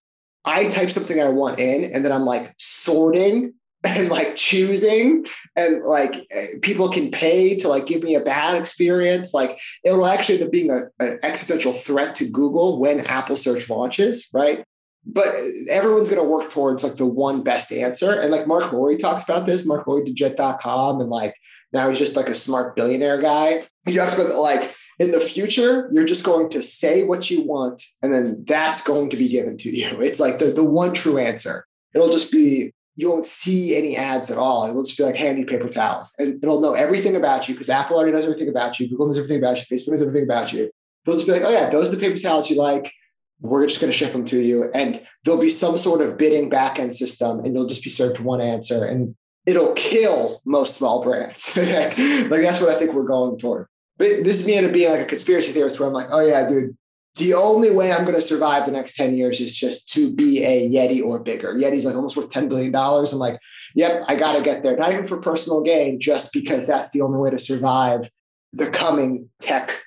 [0.45, 3.53] I type something I want in, and then I'm like sorting
[3.87, 5.25] and like choosing
[5.55, 9.33] and like eh, people can pay to like give me a bad experience.
[9.33, 13.69] Like it'll actually end up being a, an existential threat to google when apple search
[13.69, 14.63] launches right?
[15.03, 18.11] But eh, everyone's going to work towards like the one best answer.
[18.11, 21.35] And like Marc Lore talks about this Marc Lore did jet.com and like
[21.73, 23.63] now he's just like a smart billionaire guy.
[23.87, 27.83] He talks about like in the future you're just going to say what you want
[28.01, 31.17] and then that's going to be given to you it's like the, the one true
[31.17, 34.67] answer it'll just be you won't see any ads at all.
[34.67, 36.13] It'll just be like handy paper towels.
[36.19, 38.89] And it'll know everything about you because Apple already knows everything about you.
[38.89, 39.63] Google knows everything about you.
[39.75, 40.69] Facebook knows everything about you.
[41.05, 42.91] They'll just be like, oh yeah, those are the paper towels you like.
[43.39, 44.69] We're just going to ship them to you.
[44.73, 48.41] And there'll be some sort of bidding backend system and you'll just be served one
[48.41, 48.85] answer.
[48.85, 49.15] And
[49.47, 51.55] it'll kill most small brands.
[51.57, 53.67] like that's what I think we're going toward.
[54.01, 56.47] But this is me into being like a conspiracy theorist where I'm like, oh yeah,
[56.47, 56.75] dude,
[57.17, 60.43] the only way I'm going to survive the next 10 years is just to be
[60.43, 61.53] a Yeti or bigger.
[61.53, 62.75] Yeti's like almost worth $10 billion.
[62.75, 63.39] I'm like,
[63.75, 64.75] yep, I got to get there.
[64.75, 68.09] Not even for personal gain, just because that's the only way to survive
[68.53, 69.83] the coming tech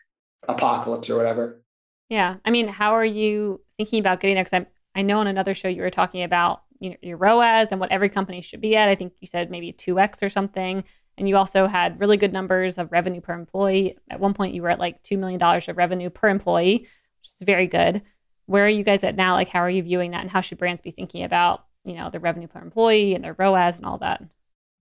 [0.47, 1.61] apocalypse or whatever.
[2.09, 2.37] Yeah.
[2.45, 4.45] I mean, how are you thinking about getting there?
[4.45, 7.81] Because I know on another show you were talking about you know, your ROAS and
[7.81, 8.89] what every company should be at.
[8.89, 10.85] I think you said maybe 2x or something.
[11.17, 13.99] And you also had really good numbers of revenue per employee.
[14.11, 16.89] At one point, you were at like $2 million of revenue per employee
[17.25, 18.03] which is very good.
[18.47, 19.35] Where are you guys at now?
[19.35, 22.11] Like, how are you viewing that, and how should brands be thinking about you know
[22.11, 24.23] the revenue per employee and their ROAS and all that?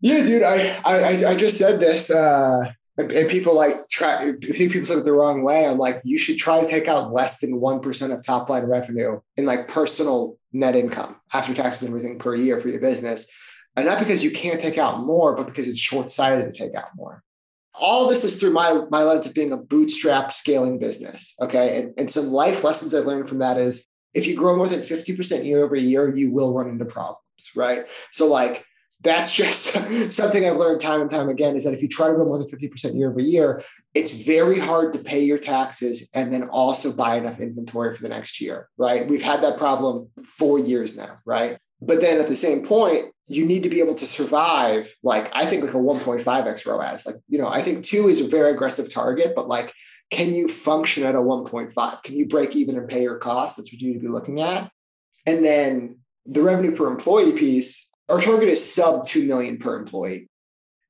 [0.02, 2.12] Yeah, dude, I I I just said this.
[2.12, 4.18] Uh, and, people like try.
[4.18, 5.66] I think people said it the wrong way.
[5.66, 8.66] I'm like, you should try to take out less than one percent of top line
[8.66, 13.32] revenue in like personal net income after taxes and everything per year for your business,
[13.76, 16.76] and not because you can't take out more, but because it's short sighted to take
[16.76, 17.24] out more
[17.76, 21.36] all this is through my my lens of being a bootstrap scaling business.
[21.42, 21.80] Okay.
[21.80, 24.82] And, and some life lessons I learned from that is if you grow more than
[24.82, 27.20] 50% year over year, you will run into problems.
[27.56, 27.88] Right.
[28.12, 28.66] So like
[29.02, 32.14] that's just something I've learned time and time again is that if you try to
[32.14, 33.62] grow more than 50% year over year,
[33.94, 38.10] it's very hard to pay your taxes and then also buy enough inventory for the
[38.10, 38.70] next year.
[38.78, 39.08] Right.
[39.08, 41.18] We've had that problem for years now.
[41.26, 41.58] Right.
[41.86, 45.46] But then at the same point, you need to be able to survive like i
[45.46, 47.06] think like a 1.5x roas.
[47.06, 49.74] Like you know i think two is a very aggressive target but like
[50.12, 53.58] can you function at a 1.5 can you break even and pay your costs?
[53.58, 54.70] That's what you need to be looking at.
[55.26, 60.28] And then the revenue per employee piece our target is sub 2 million per employee.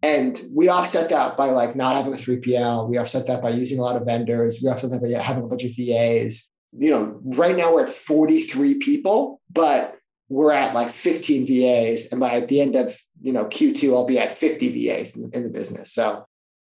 [0.02, 3.80] And we offset that by like not having a 3pl we offset that by using
[3.80, 4.60] a lot of vendors.
[4.62, 7.90] We offset that by having a bunch of vas you know right now we're at
[7.90, 9.96] 43 people but
[10.30, 14.20] we're at like 15 VAs, and by the end of you know Q2, I'll be
[14.20, 15.92] at 50 VAs in, in the business.
[15.92, 16.26] So,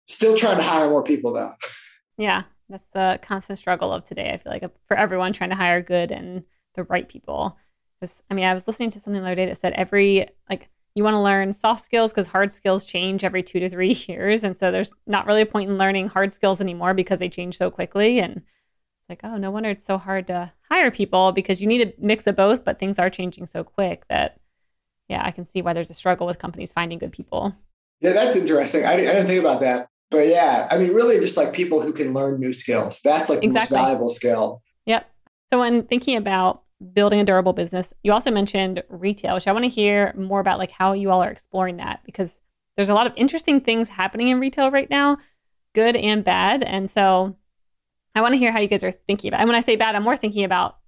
[0.09, 1.53] still trying to hire more people though.
[2.17, 4.31] Yeah, that's the constant struggle of today.
[4.31, 6.45] I feel like for everyone trying to hire good and
[6.77, 7.59] the right people.
[7.99, 10.69] Because I mean, I was listening to something the other day that said every like
[10.95, 14.45] you want to learn soft skills because hard skills change every two to three years,
[14.45, 17.59] and so there's not really a point in learning hard skills anymore because they change
[17.59, 18.43] so quickly and
[19.05, 21.93] it's like, oh, no wonder it's so hard to hire people because you need a
[21.99, 24.40] mix of both, but things are changing so quick that,
[25.09, 27.55] yeah, I can see why there's a struggle with companies finding good people.
[28.01, 28.85] Yeah, that's interesting.
[28.85, 29.88] I, I didn't think about that.
[30.11, 33.01] But yeah, I mean, really just like people who can learn new skills.
[33.05, 33.75] That's like exactly.
[33.75, 34.62] the most valuable skill.
[34.87, 35.11] Yep.
[35.53, 36.62] So when thinking about
[36.95, 40.59] building a durable business, you also mentioned retail, which I want to hear more about
[40.59, 42.40] like how you all are exploring that because
[42.77, 45.19] there's a lot of interesting things happening in retail right now,
[45.75, 46.62] good and bad.
[46.62, 47.37] And so
[48.14, 49.40] I want to hear how you guys are thinking about.
[49.40, 50.79] And when I say bad, I'm more thinking about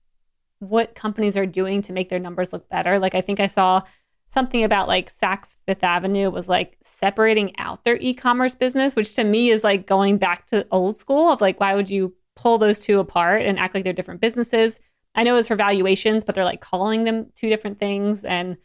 [0.58, 2.98] what companies are doing to make their numbers look better.
[2.98, 3.82] Like I think I saw
[4.28, 9.24] something about like Saks Fifth Avenue was like separating out their e-commerce business, which to
[9.24, 12.78] me is like going back to old school of like why would you pull those
[12.78, 14.80] two apart and act like they're different businesses?
[15.14, 18.56] I know it's for valuations, but they're like calling them two different things and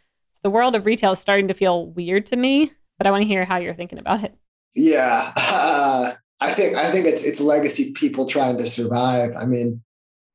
[0.43, 3.27] the world of retail is starting to feel weird to me, but I want to
[3.27, 4.35] hear how you're thinking about it.
[4.75, 5.31] Yeah.
[5.53, 9.31] Uh, I think I think it's it's legacy people trying to survive.
[9.37, 9.83] I mean,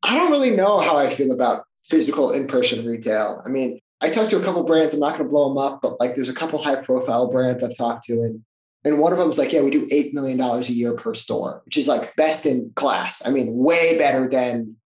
[0.02, 3.42] I don't really know how I feel about physical in-person retail.
[3.44, 4.94] I mean, I talked to a couple brands.
[4.94, 7.76] I'm not going to blow them up, but like there's a couple high-profile brands I've
[7.76, 8.44] talked to, and
[8.84, 11.12] and one of them is like, yeah, we do eight million dollars a year per
[11.12, 13.26] store, which is like best in class.
[13.26, 14.76] I mean, way better than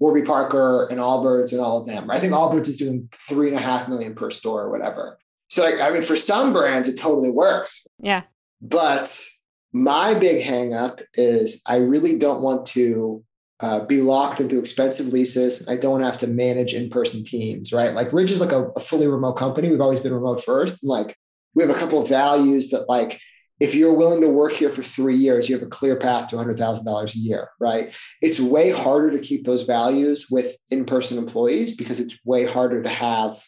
[0.00, 2.10] Warby Parker and Allbirds and all of them.
[2.10, 5.18] I think Allbirds is doing three and a half million per store or whatever.
[5.50, 7.86] So like, I mean, for some brands, it totally works.
[8.00, 8.22] Yeah.
[8.60, 9.24] But
[9.72, 13.24] my big hangup is I really don't want to
[13.60, 15.68] uh, be locked into expensive leases.
[15.68, 17.92] I don't have to manage in-person teams, right?
[17.92, 19.70] Like Ridge is like a, a fully remote company.
[19.70, 20.84] We've always been remote first.
[20.84, 21.16] Like
[21.54, 23.20] we have a couple of values that like
[23.60, 26.36] if you're willing to work here for three years, you have a clear path to
[26.36, 27.92] $100,000 a year, right?
[28.22, 32.82] It's way harder to keep those values with in person employees because it's way harder
[32.82, 33.42] to have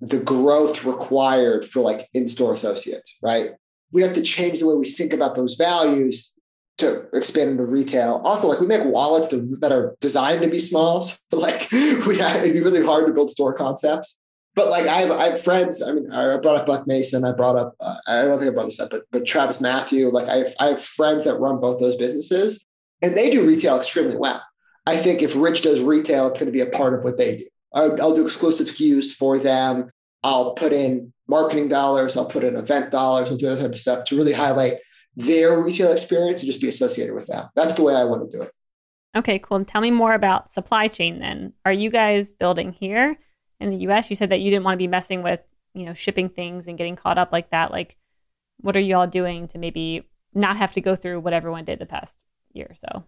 [0.00, 3.52] the growth required for like in store associates, right?
[3.94, 6.34] We have to change the way we think about those values
[6.78, 8.20] to expand into retail.
[8.24, 11.06] Also, like we make wallets that are designed to be small.
[11.30, 14.18] So like we it'd be really hard to build store concepts.
[14.54, 15.82] But like I have, I have friends.
[15.82, 17.24] I mean, I brought up Buck Mason.
[17.24, 17.74] I brought up.
[17.80, 20.10] Uh, I don't think I brought this up, but but Travis Mathew.
[20.10, 22.64] Like I have, I have friends that run both those businesses,
[23.02, 24.42] and they do retail extremely well.
[24.86, 27.38] I think if Ridge does retail, it's going to be a part of what they
[27.38, 27.46] do.
[27.72, 29.90] I'll, I'll do exclusive SKUs for them.
[30.22, 32.16] I'll put in marketing dollars.
[32.16, 33.30] I'll put in event dollars.
[33.30, 34.78] I'll do that type of stuff to really highlight
[35.16, 37.50] their retail experience and just be associated with that.
[37.54, 38.52] That's the way I want to do it.
[39.16, 39.64] Okay, cool.
[39.64, 41.52] Tell me more about supply chain then.
[41.64, 43.16] Are you guys building here
[43.60, 44.10] in the US?
[44.10, 45.40] You said that you didn't want to be messing with,
[45.72, 47.70] you know, shipping things and getting caught up like that.
[47.70, 47.96] Like
[48.60, 51.78] what are you all doing to maybe not have to go through what everyone did
[51.78, 52.20] the past
[52.52, 53.04] year or so?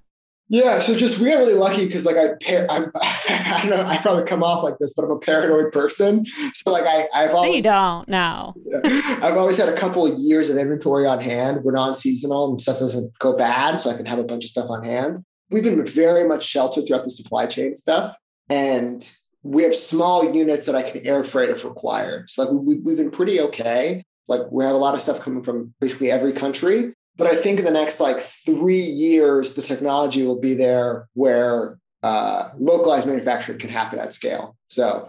[0.48, 3.98] Yeah, so just we got really lucky because like I, I'm, I don't know, I
[3.98, 6.24] probably come off like this, but I'm a paranoid person.
[6.26, 8.54] So like I, I've always you don't know.
[8.84, 11.64] I've always had a couple of years of inventory on hand.
[11.64, 14.70] We're non-seasonal and stuff doesn't go bad, so I can have a bunch of stuff
[14.70, 15.24] on hand.
[15.50, 18.16] We've been very much sheltered throughout the supply chain stuff,
[18.48, 19.02] and
[19.42, 22.30] we have small units that I can air freight if required.
[22.30, 24.04] So like we, we've been pretty okay.
[24.28, 27.58] Like we have a lot of stuff coming from basically every country, but I think
[27.58, 33.58] in the next like three years, the technology will be there where uh, localized manufacturing
[33.58, 34.56] can happen at scale.
[34.68, 35.08] So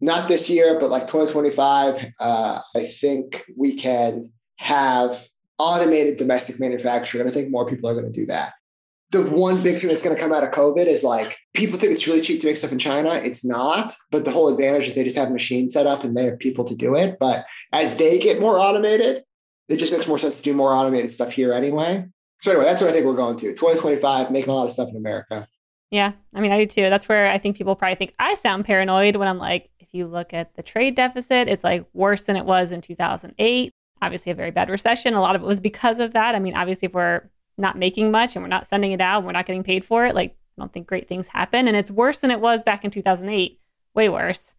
[0.00, 7.22] not this year, but like 2025, uh, I think we can have automated domestic manufacturing.
[7.22, 8.52] And I think more people are going to do that.
[9.10, 11.92] The one big thing that's going to come out of COVID is like people think
[11.92, 13.10] it's really cheap to make stuff in China.
[13.10, 16.26] It's not, but the whole advantage is they just have machines set up and they
[16.26, 17.16] have people to do it.
[17.18, 19.24] But as they get more automated,
[19.68, 22.06] it just makes more sense to do more automated stuff here anyway.
[22.40, 24.88] So anyway, that's what I think we're going to 2025, making a lot of stuff
[24.90, 25.46] in America.
[25.90, 26.90] Yeah, I mean, I do too.
[26.90, 30.06] That's where I think people probably think I sound paranoid when I'm like, if you
[30.06, 33.72] look at the trade deficit, it's like worse than it was in 2008.
[34.00, 35.14] Obviously, a very bad recession.
[35.14, 36.34] A lot of it was because of that.
[36.34, 37.22] I mean, obviously, if we're
[37.56, 40.06] not making much and we're not sending it out and we're not getting paid for
[40.06, 41.66] it, like, I don't think great things happen.
[41.66, 43.58] And it's worse than it was back in 2008,
[43.94, 44.40] way worse.
[44.40, 44.54] So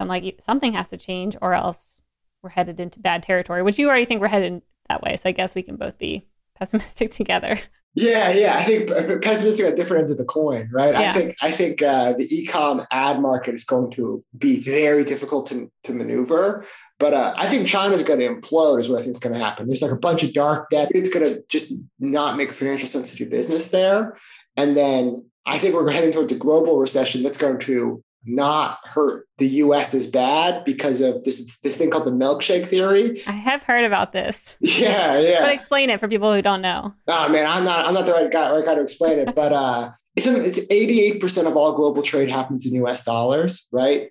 [0.00, 1.99] I'm like, something has to change or else
[2.42, 5.16] we're headed into bad territory, which you already think we're headed that way.
[5.16, 6.26] So I guess we can both be
[6.58, 7.58] pessimistic together.
[7.94, 8.56] Yeah, yeah.
[8.56, 8.88] I think
[9.22, 10.92] pessimistic at different ends of the coin, right?
[10.92, 11.10] Yeah.
[11.10, 15.48] I think I think uh, the ecom ad market is going to be very difficult
[15.48, 16.64] to, to maneuver.
[17.00, 19.44] But uh, I think China's going to implode, is what I think is going to
[19.44, 19.66] happen.
[19.66, 20.92] There's like a bunch of dark debt.
[20.94, 24.16] It's going to just not make financial sense to do business there.
[24.56, 29.26] And then I think we're heading towards a global recession that's going to not hurt
[29.38, 33.22] the US as bad because of this this thing called the milkshake theory.
[33.26, 34.56] I have heard about this.
[34.60, 35.40] Yeah, yeah.
[35.40, 36.94] But explain it for people who don't know.
[37.08, 39.52] Oh man, I'm not I'm not the right guy right guy to explain it, but
[39.52, 44.10] uh it's it's 88% of all global trade happens in US dollars, right?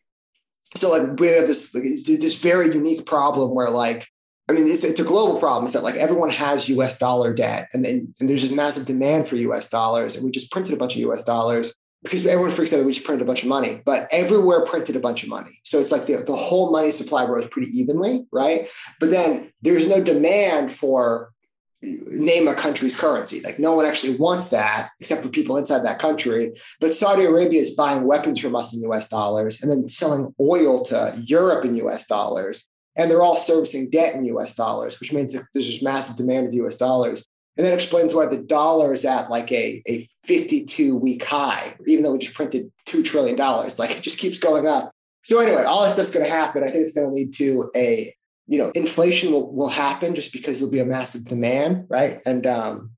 [0.75, 4.07] So like we have this this very unique problem where like
[4.49, 5.67] I mean, it's, it's a global problem.
[5.67, 6.97] Is that like everyone has U.S.
[6.97, 9.69] dollar debt, and then and there's this massive demand for U.S.
[9.69, 11.23] dollars, and we just printed a bunch of U.S.
[11.23, 14.63] dollars, because everyone freaks out that we just printed a bunch of money, but everywhere
[14.63, 15.59] printed a bunch of money.
[15.63, 18.69] So it's like the, the whole money supply grows pretty evenly, right?
[18.99, 21.33] But then there's no demand for
[21.81, 23.41] name a country's currency.
[23.41, 26.53] Like no one actually wants that except for people inside that country.
[26.79, 30.83] But Saudi Arabia is buying weapons from us in US dollars and then selling oil
[30.85, 32.67] to Europe in US dollars.
[32.95, 36.53] And they're all servicing debt in US dollars, which means there's this massive demand of
[36.65, 37.25] US dollars.
[37.59, 42.05] And that explains why the dollar is at like a, a 52 week high, even
[42.05, 43.35] though we just printed $2 trillion.
[43.35, 44.93] Like it just keeps going up.
[45.25, 46.63] So anyway, all this stuff's going to happen.
[46.63, 48.15] I think it's going to lead to a,
[48.47, 52.21] you know, inflation will, will happen just because there'll be a massive demand, right?
[52.25, 52.91] And um,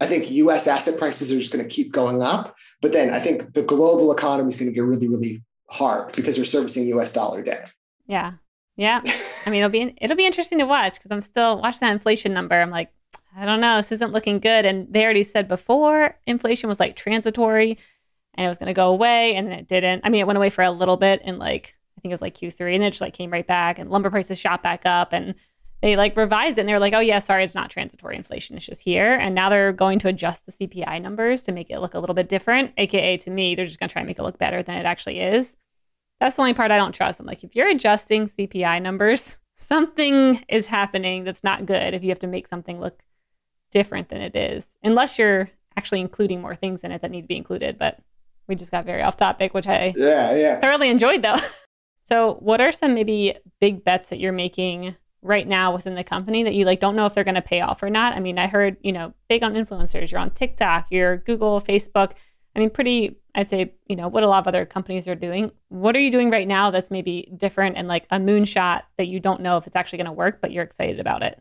[0.00, 2.56] I think US asset prices are just going to keep going up.
[2.80, 6.36] But then I think the global economy is going to get really, really hard because
[6.36, 7.72] they're servicing US dollar debt.
[8.06, 8.32] Yeah.
[8.76, 9.02] Yeah.
[9.44, 12.32] I mean, it'll be it'll be interesting to watch because I'm still watching that inflation
[12.32, 12.58] number.
[12.58, 12.90] I'm like,
[13.36, 14.64] I don't know, this isn't looking good.
[14.64, 17.78] And they already said before inflation was like transitory
[18.34, 19.34] and it was going to go away.
[19.34, 20.02] And it didn't.
[20.04, 22.22] I mean, it went away for a little bit in like, I think it was
[22.22, 25.12] like Q3 and it just like came right back and lumber prices shot back up
[25.12, 25.34] and
[25.82, 28.56] they like revised it and they were like, oh, yeah, sorry, it's not transitory inflation.
[28.56, 29.14] It's just here.
[29.14, 32.14] And now they're going to adjust the CPI numbers to make it look a little
[32.14, 32.72] bit different.
[32.76, 34.86] AKA to me, they're just going to try and make it look better than it
[34.86, 35.56] actually is.
[36.20, 37.20] That's the only part I don't trust.
[37.20, 42.08] I'm like, if you're adjusting CPI numbers, something is happening that's not good if you
[42.08, 43.02] have to make something look
[43.70, 47.28] different than it is, unless you're actually including more things in it that need to
[47.28, 47.78] be included.
[47.78, 48.00] But
[48.48, 50.60] we just got very off topic, which I yeah, yeah.
[50.60, 51.36] thoroughly enjoyed though.
[52.04, 56.42] so what are some maybe big bets that you're making right now within the company
[56.44, 58.14] that you like don't know if they're going to pay off or not?
[58.14, 62.12] I mean, I heard, you know, big on influencers, you're on TikTok, you're Google, Facebook.
[62.56, 65.52] I mean, pretty, I'd say, you know, what a lot of other companies are doing.
[65.68, 69.20] What are you doing right now that's maybe different and like a moonshot that you
[69.20, 71.40] don't know if it's actually going to work, but you're excited about it?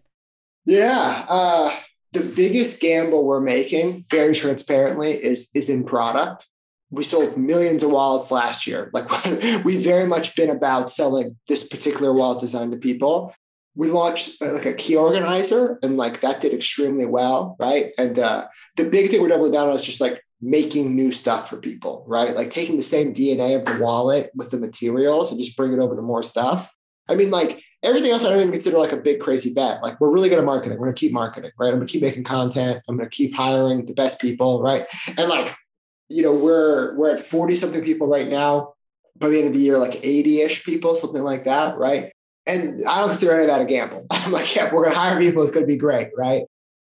[0.65, 1.25] Yeah.
[1.27, 1.75] Uh,
[2.17, 6.47] the biggest gamble we're making, very transparently, is is in product.
[6.89, 8.89] We sold millions of wallets last year.
[8.93, 9.09] Like
[9.65, 13.33] we've very much been about selling this particular wallet design to people.
[13.75, 17.91] We launched uh, like a key organizer, and like that did extremely well, right?
[17.97, 21.49] And uh, the big thing we're doubling down on is just like making new stuff
[21.49, 22.35] for people, right?
[22.35, 25.79] Like taking the same DNA of the wallet with the materials and just bring it
[25.79, 26.73] over to more stuff.
[27.09, 29.81] I mean, like everything else I don't even consider like a big crazy bet.
[29.81, 30.77] Like we're really good at marketing.
[30.77, 31.69] We're gonna keep marketing, right?
[31.69, 32.81] I'm gonna keep making content.
[32.87, 34.85] I'm gonna keep hiring the best people, right?
[35.17, 35.55] And like,
[36.09, 38.73] you know, we're we're at 40 something people right now.
[39.17, 42.11] By the end of the year, like 80-ish people, something like that, right?
[42.45, 44.05] And I don't consider any of that a gamble.
[44.11, 46.43] I'm like, yeah, we're gonna hire people, it's gonna be great, right?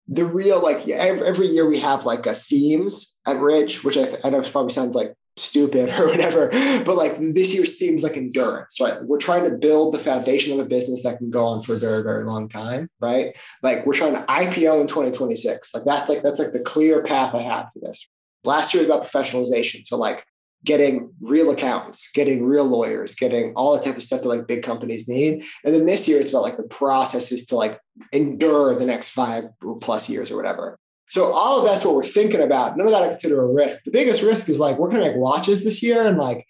[0.09, 4.21] The real like every, year we have like a themes at Ridge, which I, th-
[4.25, 6.49] I know probably sounds like stupid or whatever.
[6.85, 8.99] But like this year's theme is like endurance, right?
[9.03, 11.79] We're trying to build the foundation of a business that can go on for a
[11.79, 13.37] very, very long time, right?
[13.63, 15.75] Like we're trying to IPO in 2026.
[15.75, 18.09] Like that's like that's like the clear path I have for this.
[18.45, 19.87] Last year was about professionalization.
[19.87, 20.25] So like
[20.65, 24.63] getting real accountants, getting real lawyers, getting all the type of stuff that like big
[24.63, 25.45] companies need.
[25.65, 27.81] And then this year it's about like the processes to like
[28.13, 29.45] endure the next five
[29.81, 30.79] plus years or whatever.
[31.13, 32.79] So all of that's what we're thinking about.
[32.79, 33.85] None of that I consider a risk.
[33.85, 36.47] The biggest risk is like we're going to make watches this year, and like,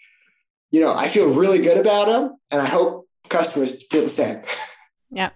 [0.70, 4.40] you know, I feel really good about them, and I hope customers feel the same.
[5.10, 5.30] yeah.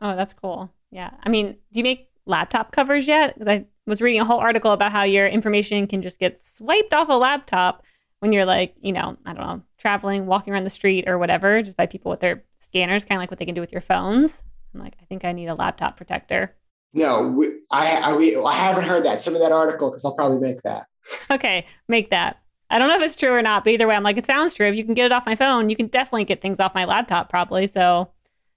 [0.00, 0.74] Oh, that's cool.
[0.90, 1.10] Yeah.
[1.22, 3.34] I mean, do you make laptop covers yet?
[3.38, 6.92] Because I was reading a whole article about how your information can just get swiped
[6.92, 7.84] off a laptop
[8.18, 11.62] when you're like, you know, I don't know, traveling, walking around the street or whatever,
[11.62, 13.80] just by people with their scanners, kind of like what they can do with your
[13.80, 14.42] phones.
[14.74, 16.56] I'm like, I think I need a laptop protector.
[16.94, 19.22] No, we, I, I, I haven't heard that.
[19.22, 20.86] Some of that article because I'll probably make that.
[21.30, 22.38] Okay, make that.
[22.70, 24.54] I don't know if it's true or not, but either way, I'm like, it sounds
[24.54, 24.66] true.
[24.66, 26.84] If you can get it off my phone, you can definitely get things off my
[26.84, 27.66] laptop, probably.
[27.66, 28.10] So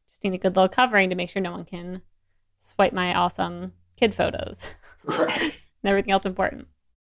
[0.07, 2.01] just need a good little covering to make sure no one can
[2.57, 4.69] swipe my awesome kid photos.
[5.03, 5.41] Right.
[5.41, 6.67] and everything else important.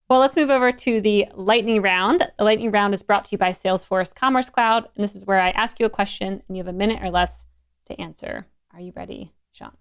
[0.10, 2.30] Well, let's move over to the lightning round.
[2.38, 4.88] The lightning round is brought to you by Salesforce Commerce Cloud.
[4.96, 7.10] And this is where I ask you a question and you have a minute or
[7.10, 7.46] less
[7.86, 8.46] to answer.
[8.74, 9.72] Are you ready, Sean?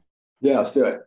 [0.41, 1.01] Yeah, let's do it.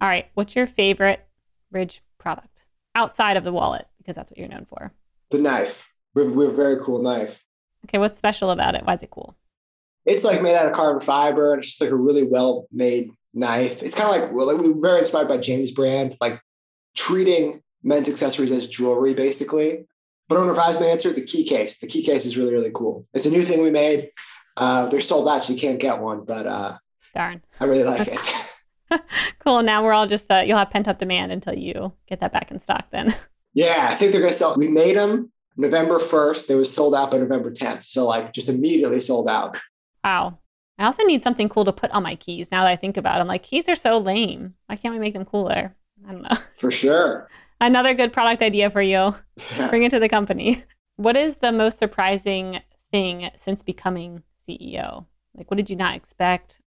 [0.00, 0.26] All right.
[0.34, 1.26] What's your favorite
[1.70, 3.86] Ridge product outside of the wallet?
[3.98, 4.92] Because that's what you're known for.
[5.30, 5.92] The knife.
[6.14, 7.44] We're, we're a very cool knife.
[7.86, 7.98] Okay.
[7.98, 8.84] What's special about it?
[8.84, 9.36] Why is it cool?
[10.06, 11.54] It's like made out of carbon fiber.
[11.54, 13.82] It's just like a really well made knife.
[13.82, 16.40] It's kind of like, well, like we are very inspired by James Brand, like
[16.96, 19.86] treating men's accessories as jewelry, basically.
[20.28, 21.78] But on revised my answer, the key case.
[21.78, 23.06] The key case is really, really cool.
[23.14, 24.10] It's a new thing we made.
[24.56, 26.78] Uh, they're sold out, so you can't get one, but uh,
[27.14, 28.18] darn, I really like it.
[29.38, 29.62] cool.
[29.62, 32.50] Now we're all just, uh, you'll have pent up demand until you get that back
[32.50, 33.14] in stock then.
[33.54, 34.54] Yeah, I think they're going to sell.
[34.56, 36.46] We made them November 1st.
[36.46, 37.82] They were sold out by November 10th.
[37.82, 39.58] So, like, just immediately sold out.
[40.04, 40.38] Wow.
[40.78, 43.18] I also need something cool to put on my keys now that I think about
[43.18, 43.22] it.
[43.22, 44.54] I'm like, keys are so lame.
[44.66, 45.74] Why can't we make them cooler?
[46.06, 46.36] I don't know.
[46.58, 47.28] For sure.
[47.60, 49.16] Another good product idea for you.
[49.70, 50.62] Bring it to the company.
[50.96, 52.60] What is the most surprising
[52.92, 55.06] thing since becoming CEO?
[55.34, 56.60] Like, what did you not expect?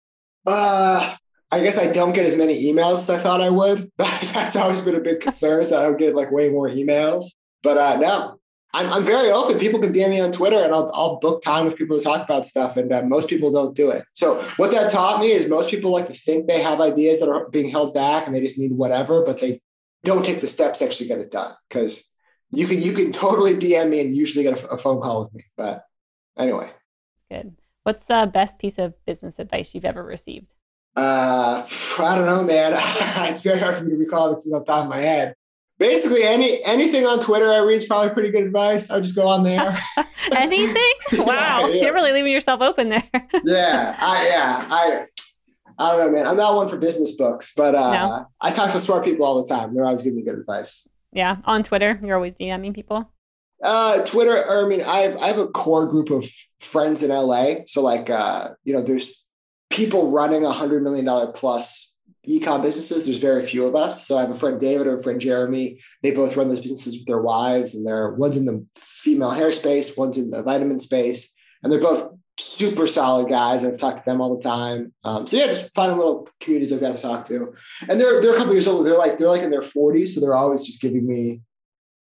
[0.47, 1.17] Uh,
[1.51, 3.91] I guess I don't get as many emails as I thought I would.
[3.97, 5.65] That's always been a big concern.
[5.65, 7.35] So I would get like way more emails.
[7.63, 8.39] But uh, no,
[8.75, 9.59] I'm, I'm very open.
[9.59, 12.23] People can DM me on Twitter and I'll, I'll book time with people to talk
[12.23, 12.77] about stuff.
[12.77, 14.05] And uh, most people don't do it.
[14.13, 17.31] So what that taught me is most people like to think they have ideas that
[17.31, 19.63] are being held back and they just need whatever, but they
[20.05, 21.55] don't take the steps to actually get it done.
[21.69, 22.05] Because
[22.51, 25.35] you can you can totally DM me and usually get a, a phone call with
[25.35, 25.45] me.
[25.57, 25.85] But
[26.37, 26.71] anyway.
[27.31, 27.57] Good.
[27.85, 30.55] What's the best piece of business advice you've ever received?
[30.99, 31.65] Uh,
[32.01, 32.73] I don't know, man.
[33.31, 35.37] it's very hard for me to recall this off the top of my head.
[35.79, 38.91] Basically, any anything on Twitter I read is probably pretty good advice.
[38.91, 39.79] I'll just go on there.
[40.33, 40.93] anything?
[41.13, 41.83] Wow, yeah, yeah.
[41.85, 43.09] you're really leaving yourself open there.
[43.45, 45.05] yeah, I yeah I
[45.79, 46.27] I don't know, man.
[46.27, 48.27] I'm not one for business books, but uh, no.
[48.41, 49.77] I talk to smart people all the time.
[49.77, 50.89] They're always giving me good advice.
[51.13, 53.09] Yeah, on Twitter, you're always DMing people.
[53.63, 54.37] Uh, Twitter.
[54.37, 56.29] Or, I mean, I have I have a core group of
[56.59, 57.59] friends in LA.
[57.69, 59.25] So like, uh, you know, there's
[59.71, 61.97] people running a hundred million dollar plus
[62.29, 63.07] ecom businesses.
[63.07, 64.07] There's very few of us.
[64.07, 65.81] So I have a friend David or a friend Jeremy.
[66.03, 69.53] They both run those businesses with their wives, and they're one's in the female hair
[69.53, 73.65] space, one's in the vitamin space, and they're both super solid guys.
[73.65, 74.93] I've talked to them all the time.
[75.05, 77.55] Um, so yeah, just finding little communities I've got to talk to.
[77.89, 78.87] And they're they're a couple years old.
[78.87, 81.41] They're like they're like in their 40s, so they're always just giving me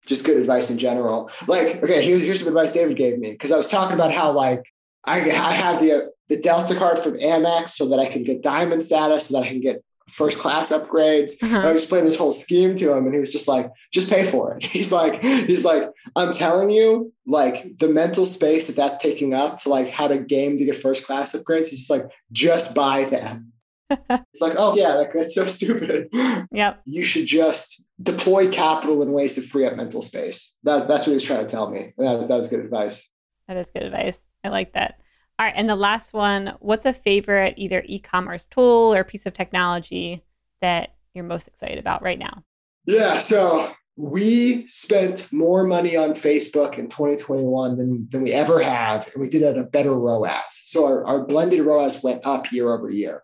[0.06, 1.32] just good advice in general.
[1.48, 4.32] Like, okay, here's here's some advice David gave me because I was talking about how
[4.32, 4.64] like
[5.04, 8.84] I I have the the Delta card from Amex so that I can get diamond
[8.84, 11.42] status, so that I can get first class upgrades.
[11.42, 11.60] Uh-huh.
[11.60, 14.54] I explained this whole scheme to him, and he was just like, "Just pay for
[14.54, 19.34] it." He's like, "He's like, I'm telling you, like the mental space that that's taking
[19.34, 21.70] up to like how to game to get first class upgrades.
[21.70, 23.52] He's just like, just buy them."
[23.90, 26.10] it's like, oh yeah, like, that's so stupid.
[26.52, 26.82] Yep.
[26.86, 30.58] You should just deploy capital in ways to free up mental space.
[30.64, 31.94] That, that's what he was trying to tell me.
[31.98, 33.10] That was, that was good advice.
[33.48, 34.24] That is good advice.
[34.44, 35.00] I like that.
[35.38, 35.54] All right.
[35.56, 40.24] And the last one what's a favorite either e commerce tool or piece of technology
[40.62, 42.44] that you're most excited about right now?
[42.86, 43.20] Yeah.
[43.20, 49.10] So we spent more money on Facebook in 2021 than, than we ever have.
[49.14, 50.62] And we did it at a better ROAS.
[50.66, 53.24] So our, our blended ROAS went up year over year.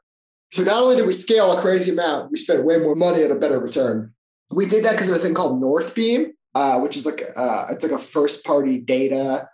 [0.51, 3.31] So not only did we scale a crazy amount, we spent way more money at
[3.31, 4.13] a better return.
[4.49, 7.83] We did that because of a thing called Northbeam, uh, which is like uh, it's
[7.83, 9.47] like a first party data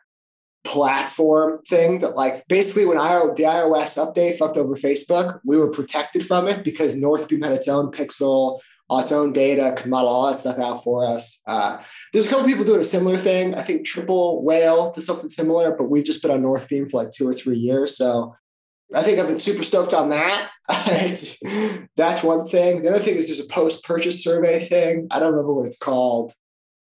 [0.67, 5.71] platform thing that like basically when I, the iOS update fucked over Facebook, we were
[5.71, 8.59] protected from it because Northbeam had its own pixel,
[8.91, 11.41] its own data, could model all that stuff out for us.
[11.47, 13.55] Uh, there's a couple people doing a similar thing.
[13.55, 17.13] I think Triple Whale does something similar, but we've just been on Northbeam for like
[17.13, 17.97] two or three years.
[17.97, 18.35] So
[18.93, 20.49] I think I've been super stoked on that.
[21.95, 22.83] That's one thing.
[22.83, 25.07] The other thing is there's a post purchase survey thing.
[25.11, 26.33] I don't remember what it's called.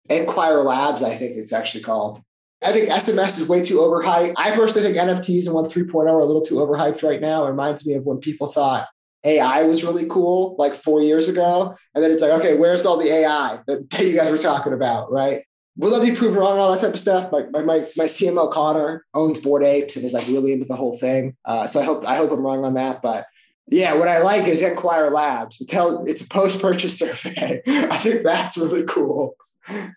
[0.09, 2.21] Enquire Labs, I think it's actually called.
[2.63, 4.33] I think SMS is way too overhyped.
[4.37, 7.45] I personally think NFTs and Web 3.0 are a little too overhyped right now.
[7.45, 8.87] It reminds me of when people thought
[9.23, 11.75] AI was really cool like four years ago.
[11.95, 14.73] And then it's like, okay, where's all the AI that, that you guys were talking
[14.73, 15.43] about, right?
[15.77, 17.31] Will I be proven wrong and all that type of stuff?
[17.31, 20.75] My, my, my, my CMO Connor owns Bored Apes and is like really into the
[20.75, 21.35] whole thing.
[21.45, 23.01] Uh, so I hope I hope I'm wrong on that.
[23.01, 23.25] But
[23.67, 25.61] yeah, what I like is Enquire Labs.
[25.61, 27.61] It tell, it's a post purchase survey.
[27.65, 29.35] I think that's really cool.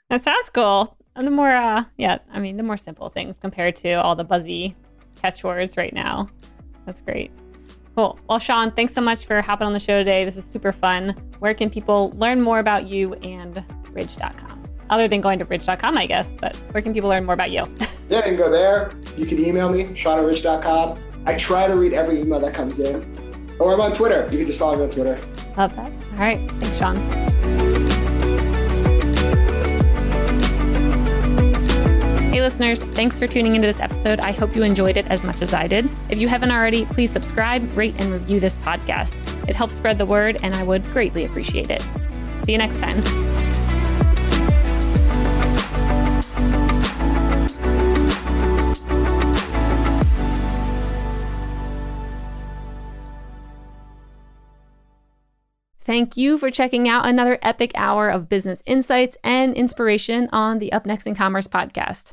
[0.08, 0.96] That sounds cool.
[1.16, 4.24] And the more, uh, yeah, I mean, the more simple things compared to all the
[4.24, 4.76] buzzy
[5.16, 6.28] catchwords right now.
[6.86, 7.30] That's great.
[7.94, 8.18] Cool.
[8.28, 10.24] Well, Sean, thanks so much for hopping on the show today.
[10.24, 11.10] This was super fun.
[11.38, 14.62] Where can people learn more about you and Ridge.com?
[14.90, 17.66] Other than going to Ridge.com, I guess, but where can people learn more about you?
[18.10, 18.92] yeah, you can go there.
[19.16, 20.98] You can email me, Sean at Ridge.com.
[21.26, 23.56] I try to read every email that comes in.
[23.60, 24.28] Or I'm on Twitter.
[24.32, 25.20] You can just follow me on Twitter.
[25.56, 25.92] Love that.
[26.12, 26.50] All right.
[26.60, 27.93] Thanks, Sean.
[32.44, 34.20] Listeners, thanks for tuning into this episode.
[34.20, 35.88] I hope you enjoyed it as much as I did.
[36.10, 39.14] If you haven't already, please subscribe, rate, and review this podcast.
[39.48, 41.82] It helps spread the word, and I would greatly appreciate it.
[42.44, 43.02] See you next time.
[55.80, 60.72] Thank you for checking out another epic hour of business insights and inspiration on the
[60.72, 62.12] Up Next in Commerce podcast.